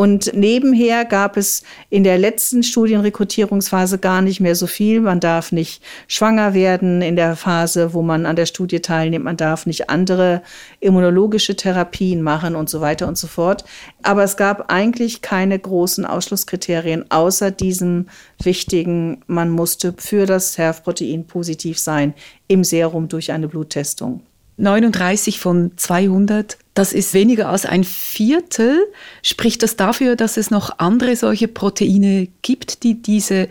Und 0.00 0.32
nebenher 0.34 1.04
gab 1.04 1.36
es 1.36 1.62
in 1.90 2.04
der 2.04 2.16
letzten 2.16 2.62
Studienrekrutierungsphase 2.62 3.98
gar 3.98 4.22
nicht 4.22 4.40
mehr 4.40 4.54
so 4.54 4.66
viel. 4.66 5.02
Man 5.02 5.20
darf 5.20 5.52
nicht 5.52 5.82
schwanger 6.08 6.54
werden 6.54 7.02
in 7.02 7.16
der 7.16 7.36
Phase, 7.36 7.92
wo 7.92 8.00
man 8.00 8.24
an 8.24 8.34
der 8.34 8.46
Studie 8.46 8.80
teilnimmt. 8.80 9.26
Man 9.26 9.36
darf 9.36 9.66
nicht 9.66 9.90
andere 9.90 10.40
immunologische 10.80 11.54
Therapien 11.54 12.22
machen 12.22 12.56
und 12.56 12.70
so 12.70 12.80
weiter 12.80 13.08
und 13.08 13.18
so 13.18 13.26
fort. 13.26 13.66
Aber 14.02 14.24
es 14.24 14.38
gab 14.38 14.72
eigentlich 14.72 15.20
keine 15.20 15.58
großen 15.58 16.06
Ausschlusskriterien 16.06 17.04
außer 17.10 17.50
diesem 17.50 18.06
wichtigen, 18.42 19.20
man 19.26 19.50
musste 19.50 19.92
für 19.98 20.24
das 20.24 20.56
HERV-Protein 20.56 21.26
positiv 21.26 21.78
sein 21.78 22.14
im 22.48 22.64
Serum 22.64 23.08
durch 23.08 23.32
eine 23.32 23.48
Bluttestung. 23.48 24.22
39 24.60 25.40
von 25.40 25.72
200, 25.76 26.58
das 26.74 26.92
ist 26.92 27.14
weniger 27.14 27.48
als 27.48 27.66
ein 27.66 27.84
Viertel. 27.84 28.78
Spricht 29.22 29.62
das 29.62 29.76
dafür, 29.76 30.16
dass 30.16 30.36
es 30.36 30.50
noch 30.50 30.78
andere 30.78 31.16
solche 31.16 31.48
Proteine 31.48 32.28
gibt, 32.42 32.82
die 32.82 33.00
diese, 33.02 33.48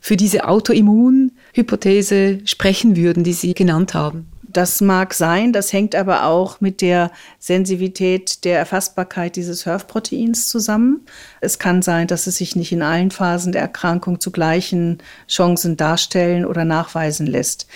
für 0.00 0.16
diese 0.16 0.48
Autoimmunhypothese 0.48 2.40
sprechen 2.44 2.96
würden, 2.96 3.24
die 3.24 3.34
Sie 3.34 3.54
genannt 3.54 3.94
haben? 3.94 4.28
Das 4.52 4.82
mag 4.82 5.14
sein, 5.14 5.54
das 5.54 5.72
hängt 5.72 5.94
aber 5.94 6.26
auch 6.26 6.60
mit 6.60 6.82
der 6.82 7.10
Sensitivität 7.38 8.44
der 8.44 8.58
Erfassbarkeit 8.58 9.36
dieses 9.36 9.64
HERV-Proteins 9.64 10.48
zusammen. 10.48 11.06
Es 11.40 11.58
kann 11.58 11.80
sein, 11.80 12.06
dass 12.06 12.26
es 12.26 12.36
sich 12.36 12.54
nicht 12.54 12.70
in 12.70 12.82
allen 12.82 13.10
Phasen 13.10 13.52
der 13.52 13.62
Erkrankung 13.62 14.20
zu 14.20 14.30
gleichen 14.30 14.98
Chancen 15.26 15.78
darstellen 15.78 16.44
oder 16.44 16.66
nachweisen 16.66 17.26
lässt. 17.26 17.66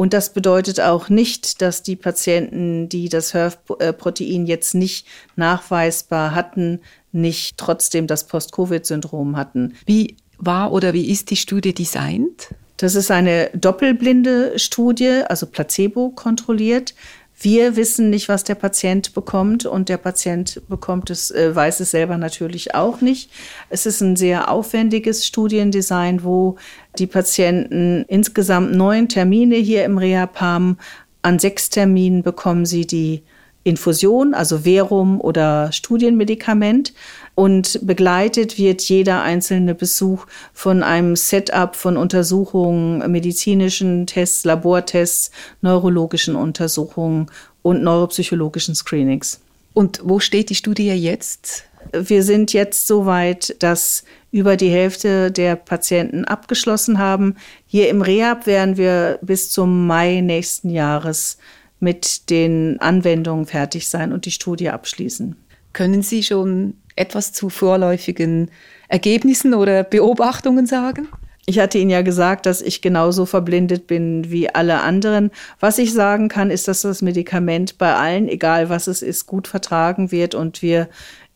Und 0.00 0.14
das 0.14 0.32
bedeutet 0.32 0.80
auch 0.80 1.10
nicht, 1.10 1.60
dass 1.60 1.82
die 1.82 1.94
Patienten, 1.94 2.88
die 2.88 3.10
das 3.10 3.34
HERV-Protein 3.34 4.46
jetzt 4.46 4.74
nicht 4.74 5.06
nachweisbar 5.36 6.34
hatten, 6.34 6.80
nicht 7.12 7.58
trotzdem 7.58 8.06
das 8.06 8.26
Post-Covid-Syndrom 8.26 9.36
hatten. 9.36 9.74
Wie 9.84 10.16
war 10.38 10.72
oder 10.72 10.94
wie 10.94 11.10
ist 11.10 11.28
die 11.28 11.36
Studie 11.36 11.74
designt? 11.74 12.48
Das 12.78 12.94
ist 12.94 13.10
eine 13.10 13.50
doppelblinde 13.52 14.58
Studie, 14.58 15.20
also 15.28 15.44
placebo 15.44 16.08
kontrolliert. 16.08 16.94
Wir 17.42 17.74
wissen 17.74 18.10
nicht, 18.10 18.28
was 18.28 18.44
der 18.44 18.54
Patient 18.54 19.14
bekommt 19.14 19.64
und 19.64 19.88
der 19.88 19.96
Patient 19.96 20.60
bekommt 20.68 21.08
es, 21.08 21.30
äh, 21.30 21.56
weiß 21.56 21.80
es 21.80 21.90
selber 21.90 22.18
natürlich 22.18 22.74
auch 22.74 23.00
nicht. 23.00 23.30
Es 23.70 23.86
ist 23.86 24.02
ein 24.02 24.14
sehr 24.14 24.50
aufwendiges 24.50 25.26
Studiendesign, 25.26 26.22
wo 26.22 26.56
die 26.98 27.06
Patienten 27.06 28.04
insgesamt 28.08 28.74
neun 28.74 29.08
Termine 29.08 29.56
hier 29.56 29.86
im 29.86 29.96
Rehab 29.96 30.42
haben. 30.42 30.76
An 31.22 31.38
sechs 31.38 31.70
Terminen 31.70 32.22
bekommen 32.22 32.66
sie 32.66 32.86
die 32.86 33.22
Infusion, 33.64 34.34
also 34.34 34.58
Verum 34.60 35.18
oder 35.18 35.72
Studienmedikament. 35.72 36.92
Und 37.40 37.80
begleitet 37.86 38.58
wird 38.58 38.82
jeder 38.82 39.22
einzelne 39.22 39.74
Besuch 39.74 40.26
von 40.52 40.82
einem 40.82 41.16
Setup 41.16 41.74
von 41.74 41.96
Untersuchungen, 41.96 43.10
medizinischen 43.10 44.06
Tests, 44.06 44.44
Labortests, 44.44 45.30
neurologischen 45.62 46.36
Untersuchungen 46.36 47.30
und 47.62 47.82
neuropsychologischen 47.82 48.74
Screenings. 48.74 49.40
Und 49.72 50.02
wo 50.04 50.20
steht 50.20 50.50
die 50.50 50.54
Studie 50.54 50.90
jetzt? 50.90 51.64
Wir 51.94 52.24
sind 52.24 52.52
jetzt 52.52 52.86
so 52.86 53.06
weit, 53.06 53.56
dass 53.60 54.04
über 54.30 54.58
die 54.58 54.68
Hälfte 54.68 55.32
der 55.32 55.56
Patienten 55.56 56.26
abgeschlossen 56.26 56.98
haben. 56.98 57.36
Hier 57.66 57.88
im 57.88 58.02
Rehab 58.02 58.46
werden 58.46 58.76
wir 58.76 59.18
bis 59.22 59.50
zum 59.50 59.86
Mai 59.86 60.20
nächsten 60.20 60.68
Jahres 60.68 61.38
mit 61.78 62.28
den 62.28 62.78
Anwendungen 62.82 63.46
fertig 63.46 63.88
sein 63.88 64.12
und 64.12 64.26
die 64.26 64.30
Studie 64.30 64.68
abschließen. 64.68 65.36
Können 65.72 66.02
Sie 66.02 66.22
schon 66.22 66.74
etwas 67.00 67.32
zu 67.32 67.48
vorläufigen 67.48 68.50
Ergebnissen 68.88 69.54
oder 69.54 69.82
Beobachtungen 69.84 70.66
sagen? 70.66 71.08
Ich 71.46 71.58
hatte 71.58 71.78
Ihnen 71.78 71.90
ja 71.90 72.02
gesagt, 72.02 72.46
dass 72.46 72.60
ich 72.62 72.82
genauso 72.82 73.26
verblindet 73.26 73.86
bin 73.86 74.30
wie 74.30 74.54
alle 74.54 74.82
anderen. 74.82 75.30
Was 75.58 75.78
ich 75.78 75.92
sagen 75.92 76.28
kann, 76.28 76.50
ist, 76.50 76.68
dass 76.68 76.82
das 76.82 77.02
Medikament 77.02 77.78
bei 77.78 77.94
allen, 77.94 78.28
egal 78.28 78.68
was 78.68 78.86
es 78.86 79.02
ist, 79.02 79.26
gut 79.26 79.48
vertragen 79.48 80.12
wird 80.12 80.34
und 80.34 80.62
wir 80.62 80.88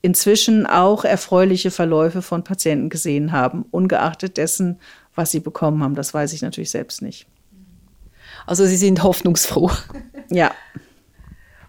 inzwischen 0.02 0.66
auch 0.66 1.04
erfreuliche 1.04 1.70
Verläufe 1.70 2.20
von 2.20 2.44
Patienten 2.44 2.90
gesehen 2.90 3.32
haben, 3.32 3.64
ungeachtet 3.70 4.36
dessen, 4.36 4.78
was 5.14 5.30
sie 5.30 5.40
bekommen 5.40 5.82
haben. 5.82 5.94
Das 5.94 6.12
weiß 6.12 6.32
ich 6.34 6.42
natürlich 6.42 6.70
selbst 6.70 7.00
nicht. 7.00 7.26
Also 8.46 8.66
Sie 8.66 8.76
sind 8.76 9.02
hoffnungsfroh. 9.02 9.70
Ja. 10.30 10.52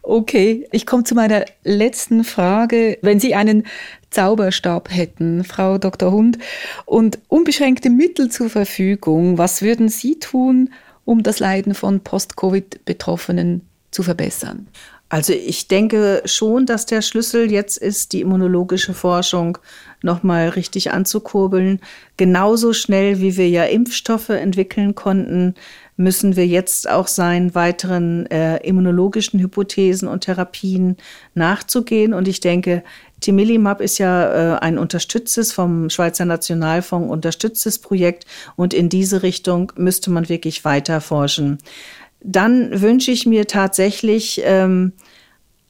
Okay, 0.07 0.67
ich 0.71 0.85
komme 0.85 1.03
zu 1.03 1.15
meiner 1.15 1.45
letzten 1.63 2.23
Frage. 2.23 2.99
Wenn 3.01 3.19
Sie 3.19 3.33
einen 3.33 3.63
Zauberstab 4.11 4.91
hätten, 4.91 5.43
Frau 5.43 5.79
Dr. 5.79 6.11
Hund, 6.11 6.37
und 6.85 7.17
unbeschränkte 7.27 7.89
Mittel 7.89 8.29
zur 8.29 8.51
Verfügung, 8.51 9.39
was 9.39 9.63
würden 9.63 9.89
Sie 9.89 10.19
tun, 10.19 10.69
um 11.05 11.23
das 11.23 11.39
Leiden 11.39 11.73
von 11.73 12.01
Post-Covid-Betroffenen 12.01 13.61
zu 13.89 14.03
verbessern? 14.03 14.67
Also 15.09 15.33
ich 15.33 15.67
denke 15.67 16.21
schon, 16.25 16.67
dass 16.67 16.85
der 16.85 17.01
Schlüssel 17.01 17.51
jetzt 17.51 17.77
ist, 17.77 18.13
die 18.13 18.21
immunologische 18.21 18.93
Forschung 18.93 19.57
nochmal 20.03 20.49
richtig 20.49 20.91
anzukurbeln. 20.91 21.79
Genauso 22.17 22.73
schnell, 22.73 23.21
wie 23.21 23.37
wir 23.37 23.49
ja 23.49 23.63
Impfstoffe 23.63 24.29
entwickeln 24.29 24.93
konnten, 24.93 25.55
müssen 25.97 26.35
wir 26.35 26.45
jetzt 26.45 26.89
auch 26.89 27.07
sein, 27.07 27.55
weiteren 27.55 28.25
äh, 28.27 28.57
immunologischen 28.57 29.39
Hypothesen 29.39 30.07
und 30.07 30.25
Therapien 30.25 30.97
nachzugehen. 31.33 32.13
Und 32.13 32.27
ich 32.27 32.41
denke, 32.41 32.83
Timillimab 33.21 33.79
ist 33.79 33.97
ja 33.97 34.55
äh, 34.55 34.59
ein 34.59 34.77
unterstütztes 34.77 35.53
vom 35.53 35.89
Schweizer 35.89 36.25
Nationalfonds 36.25 37.11
unterstütztes 37.11 37.79
Projekt 37.79 38.25
und 38.55 38.73
in 38.73 38.89
diese 38.89 39.23
Richtung 39.23 39.71
müsste 39.77 40.11
man 40.11 40.27
wirklich 40.27 40.65
weiter 40.65 40.99
forschen. 40.99 41.59
Dann 42.21 42.81
wünsche 42.81 43.11
ich 43.11 43.25
mir 43.25 43.47
tatsächlich 43.47 44.41
ähm, 44.43 44.93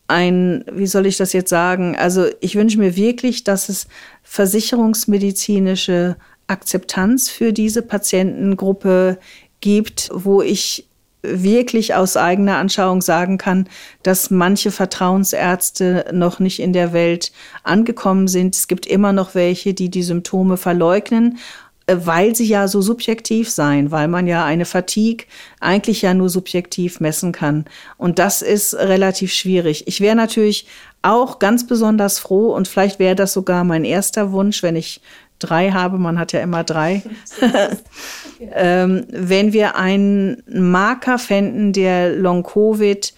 ein, 0.08 0.64
wie 0.72 0.88
soll 0.88 1.06
ich 1.06 1.18
das 1.18 1.34
jetzt 1.34 1.50
sagen? 1.50 1.96
Also 1.96 2.28
ich 2.40 2.56
wünsche 2.56 2.80
mir 2.80 2.96
wirklich, 2.96 3.44
dass 3.44 3.70
es 3.70 3.88
versicherungsmedizinische 4.24 6.16
Akzeptanz 6.48 7.30
für 7.30 7.54
diese 7.54 7.82
Patientengruppe 7.82 9.18
gibt, 9.66 10.12
wo 10.14 10.44
ich 10.44 10.88
wirklich 11.24 11.96
aus 11.96 12.18
eigener 12.18 12.58
Anschauung 12.58 13.02
sagen 13.02 13.40
kann, 13.40 13.68
dass 14.04 14.30
manche 14.30 14.70
Vertrauensärzte 14.70 16.06
noch 16.14 16.38
nicht 16.38 16.60
in 16.60 16.72
der 16.72 16.94
Welt 16.94 17.32
angekommen 17.64 18.28
sind. 18.28 18.56
Es 18.56 18.68
gibt 18.68 18.86
immer 18.86 19.12
noch 19.12 19.34
welche, 19.34 19.74
die 19.74 19.90
die 19.90 20.04
Symptome 20.04 20.58
verleugnen, 20.58 21.40
äh, 21.88 21.98
weil 22.04 22.36
sie 22.36 22.46
ja 22.46 22.68
so 22.68 22.80
subjektiv 22.80 23.50
seien, 23.50 23.90
weil 23.90 24.08
man 24.08 24.28
ja 24.28 24.46
eine 24.46 24.66
Fatigue 24.66 25.26
eigentlich 25.60 26.04
ja 26.04 26.14
nur 26.14 26.30
subjektiv 26.30 27.00
messen 27.00 27.32
kann. 27.32 27.66
Und 27.98 28.20
das 28.20 28.44
ist 28.44 28.76
relativ 28.76 29.34
schwierig. 29.34 29.88
Ich 29.88 30.02
wäre 30.02 30.16
natürlich 30.16 30.68
auch 31.02 31.40
ganz 31.40 31.66
besonders 31.66 32.20
froh 32.20 32.54
und 32.54 32.68
vielleicht 32.68 33.00
wäre 33.00 33.16
das 33.16 33.34
sogar 33.34 33.64
mein 33.64 33.84
erster 33.84 34.32
Wunsch, 34.32 34.62
wenn 34.62 34.76
ich 34.76 35.02
drei 35.40 35.72
habe, 35.72 35.98
man 35.98 36.20
hat 36.20 36.32
ja 36.32 36.42
immer 36.42 36.64
drei, 36.64 37.02
ähm, 38.40 39.06
wenn 39.10 39.54
wir 39.54 39.76
einen 39.76 40.44
Marker 40.48 41.18
fänden, 41.20 41.74
der 41.74 42.16
Long-Covid 42.16 43.14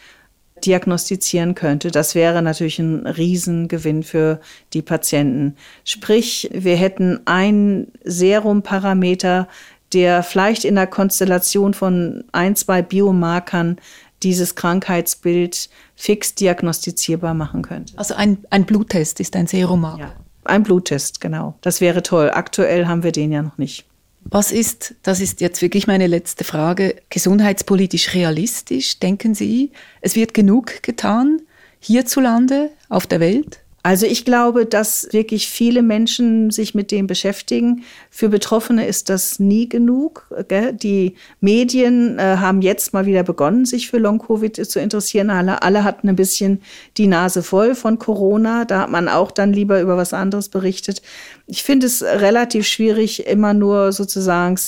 diagnostizieren 0.65 1.56
könnte. 1.56 1.91
Das 1.91 2.15
wäre 2.15 2.41
natürlich 2.41 2.80
ein 2.80 3.06
Riesengewinn 3.06 4.03
für 4.03 4.39
die 4.73 4.82
Patienten. 4.82 5.56
Sprich, 5.84 6.49
wir 6.51 6.75
hätten 6.75 7.19
einen 7.25 7.91
Serumparameter, 8.03 9.47
der 9.93 10.23
vielleicht 10.23 10.65
in 10.65 10.75
der 10.75 10.88
Konstellation 10.88 11.73
von 11.73 12.23
ein, 12.32 12.56
zwei 12.56 12.82
Biomarkern 12.82 13.77
dieses 14.23 14.56
Krankheitsbild 14.56 15.69
fix 15.95 16.36
diagnostizierbar 16.36 17.34
machen 17.34 17.62
könnte. 17.62 17.93
Also 17.97 18.15
ein, 18.15 18.39
ein 18.49 18.65
Bluttest 18.65 19.19
ist 19.19 19.36
ein 19.36 19.47
Serummarker. 19.47 19.99
Ja, 19.99 20.15
ein 20.47 20.63
Bluttest, 20.63 21.21
genau. 21.21 21.55
Das 21.62 21.81
wäre 21.81 22.03
toll. 22.03 22.31
Aktuell 22.31 22.88
haben 22.88 23.03
wir 23.03 23.12
den 23.12 23.31
ja 23.31 23.41
noch 23.41 23.57
nicht. 23.57 23.86
Was 24.29 24.51
ist, 24.51 24.95
das 25.03 25.21
ist 25.21 25.39
jetzt 25.39 25.62
wirklich 25.62 25.88
meine 25.88 26.07
letzte 26.07 26.43
Frage, 26.43 26.95
gesundheitspolitisch 27.10 28.13
realistisch? 28.13 28.99
Denken 28.99 29.36
Sie, 29.36 29.71
es 30.01 30.15
wird 30.15 30.33
genug 30.33 30.83
getan 30.83 31.41
hierzulande, 31.79 32.71
auf 32.89 33.07
der 33.07 33.19
Welt? 33.19 33.60
Also 33.88 34.06
ich 34.06 34.26
glaube, 34.26 34.65
dass 34.65 35.08
wirklich 35.13 35.47
viele 35.47 35.82
Menschen 35.82 36.52
sich 36.52 36.76
mit 36.76 36.91
dem 36.91 37.08
beschäftigen. 37.08 37.86
Für 38.10 38.28
Betroffene 38.28 38.86
ist 38.86 39.08
das 39.08 39.39
nie 39.39 39.69
genug. 39.69 40.28
Gell? 40.50 40.73
Die 40.73 41.15
Medien 41.39 42.19
äh, 42.19 42.36
haben 42.36 42.62
jetzt 42.62 42.91
mal 42.91 43.06
wieder 43.06 43.23
begonnen, 43.23 43.63
sich 43.63 43.89
für 43.89 43.97
Long-Covid 43.97 44.58
zu 44.69 44.82
interessieren. 44.82 45.30
Alle, 45.30 45.62
alle 45.62 45.86
hatten 45.86 46.10
ein 46.10 46.17
bisschen 46.17 46.62
die 46.97 47.08
Nase 47.08 47.41
voll 47.41 47.76
von 47.76 47.97
Corona. 47.97 48.65
Da 48.65 48.82
hat 48.82 48.91
man 48.91 49.08
auch 49.08 49.32
dann 49.32 49.54
lieber 49.54 49.80
über 49.80 49.95
was 49.95 50.12
anderes 50.12 50.50
berichtet. 50.50 51.02
Ich 51.45 51.63
finde 51.63 51.88
es 51.88 52.04
relativ 52.04 52.67
schwierig, 52.67 53.26
immer 53.26 53.54
nur 53.54 53.93
sozusagen 53.93 54.60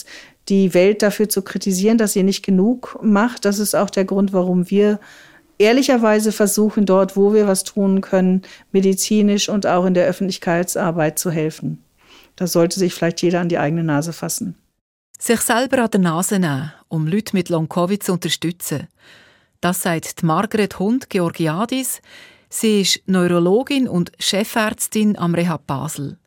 die 0.48 0.74
Welt 0.74 1.02
dafür 1.02 1.28
zu 1.28 1.42
kritisieren, 1.42 1.98
dass 1.98 2.14
sie 2.14 2.24
nicht 2.24 2.46
genug 2.46 2.98
macht. 3.02 3.44
Das 3.44 3.60
ist 3.60 3.76
auch 3.76 3.90
der 3.90 4.06
Grund, 4.06 4.32
warum 4.32 4.70
wir 4.70 4.98
ehrlicherweise 5.60 6.32
versuchen, 6.32 6.86
dort, 6.88 7.16
wo 7.16 7.34
wir 7.34 7.48
was 7.48 7.64
tun 7.64 8.02
können, 8.02 8.42
medizinisch 8.72 9.50
und 9.50 9.68
auch 9.68 9.86
in 9.86 9.94
der 9.94 10.08
Öffentlichkeitsarbeit 10.08 11.20
zu 11.20 11.30
helfen. 11.30 11.84
Da 12.36 12.48
sollte 12.48 12.80
sich 12.80 12.94
vielleicht 12.94 13.22
jeder 13.22 13.42
an 13.42 13.50
die 13.50 13.60
eigene 13.60 13.84
Nase 13.84 14.14
fassen. 14.14 14.56
Sich 15.20 15.42
selber 15.42 15.84
an 15.84 15.92
der 15.92 16.00
Nase 16.00 16.40
nehmen, 16.40 16.72
um 16.88 17.06
Leute 17.06 17.36
mit 17.36 17.50
Long-Covid 17.50 18.02
zu 18.02 18.14
unterstützen. 18.14 18.88
Das 19.62 19.82
sagt 19.82 20.24
Margret 20.24 20.80
Hund-Georgiadis. 20.80 22.02
Sie 22.48 22.82
ist 22.82 23.02
Neurologin 23.06 23.90
und 23.90 24.14
Chefärztin 24.18 25.18
am 25.18 25.36
Rehab 25.36 25.68
Basel. 25.68 26.18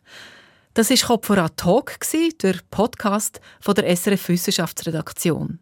Das 0.74 0.90
war 0.90 1.16
Kopf 1.18 1.30
Talk, 1.56 1.98
der 2.42 2.54
Podcast 2.70 3.40
von 3.60 3.74
der 3.74 3.96
SRF 3.96 4.28
Wissenschaftsredaktion. 4.28 5.58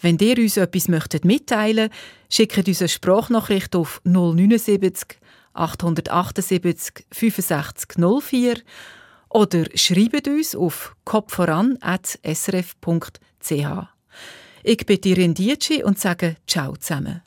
Wenn 0.00 0.18
ihr 0.18 0.38
uns 0.38 0.56
etwas 0.56 0.88
möchtet 0.88 1.24
mitteilen 1.24 1.90
möchtet, 1.90 1.98
schickt 2.30 2.68
uns 2.68 2.80
eine 2.80 2.88
Sprachnachricht 2.88 3.74
auf 3.74 4.00
079 4.04 5.18
878 5.54 7.04
65 7.12 7.98
04 7.98 8.58
oder 9.28 9.64
schreibt 9.74 10.28
uns 10.28 10.54
auf 10.54 10.94
kopfvoran.srf.ch. 11.04 13.88
Ich 14.62 14.86
bin 14.86 15.00
Irin 15.04 15.34
Dietschi 15.34 15.82
und 15.82 15.98
sage 15.98 16.36
Ciao 16.46 16.76
zusammen. 16.76 17.22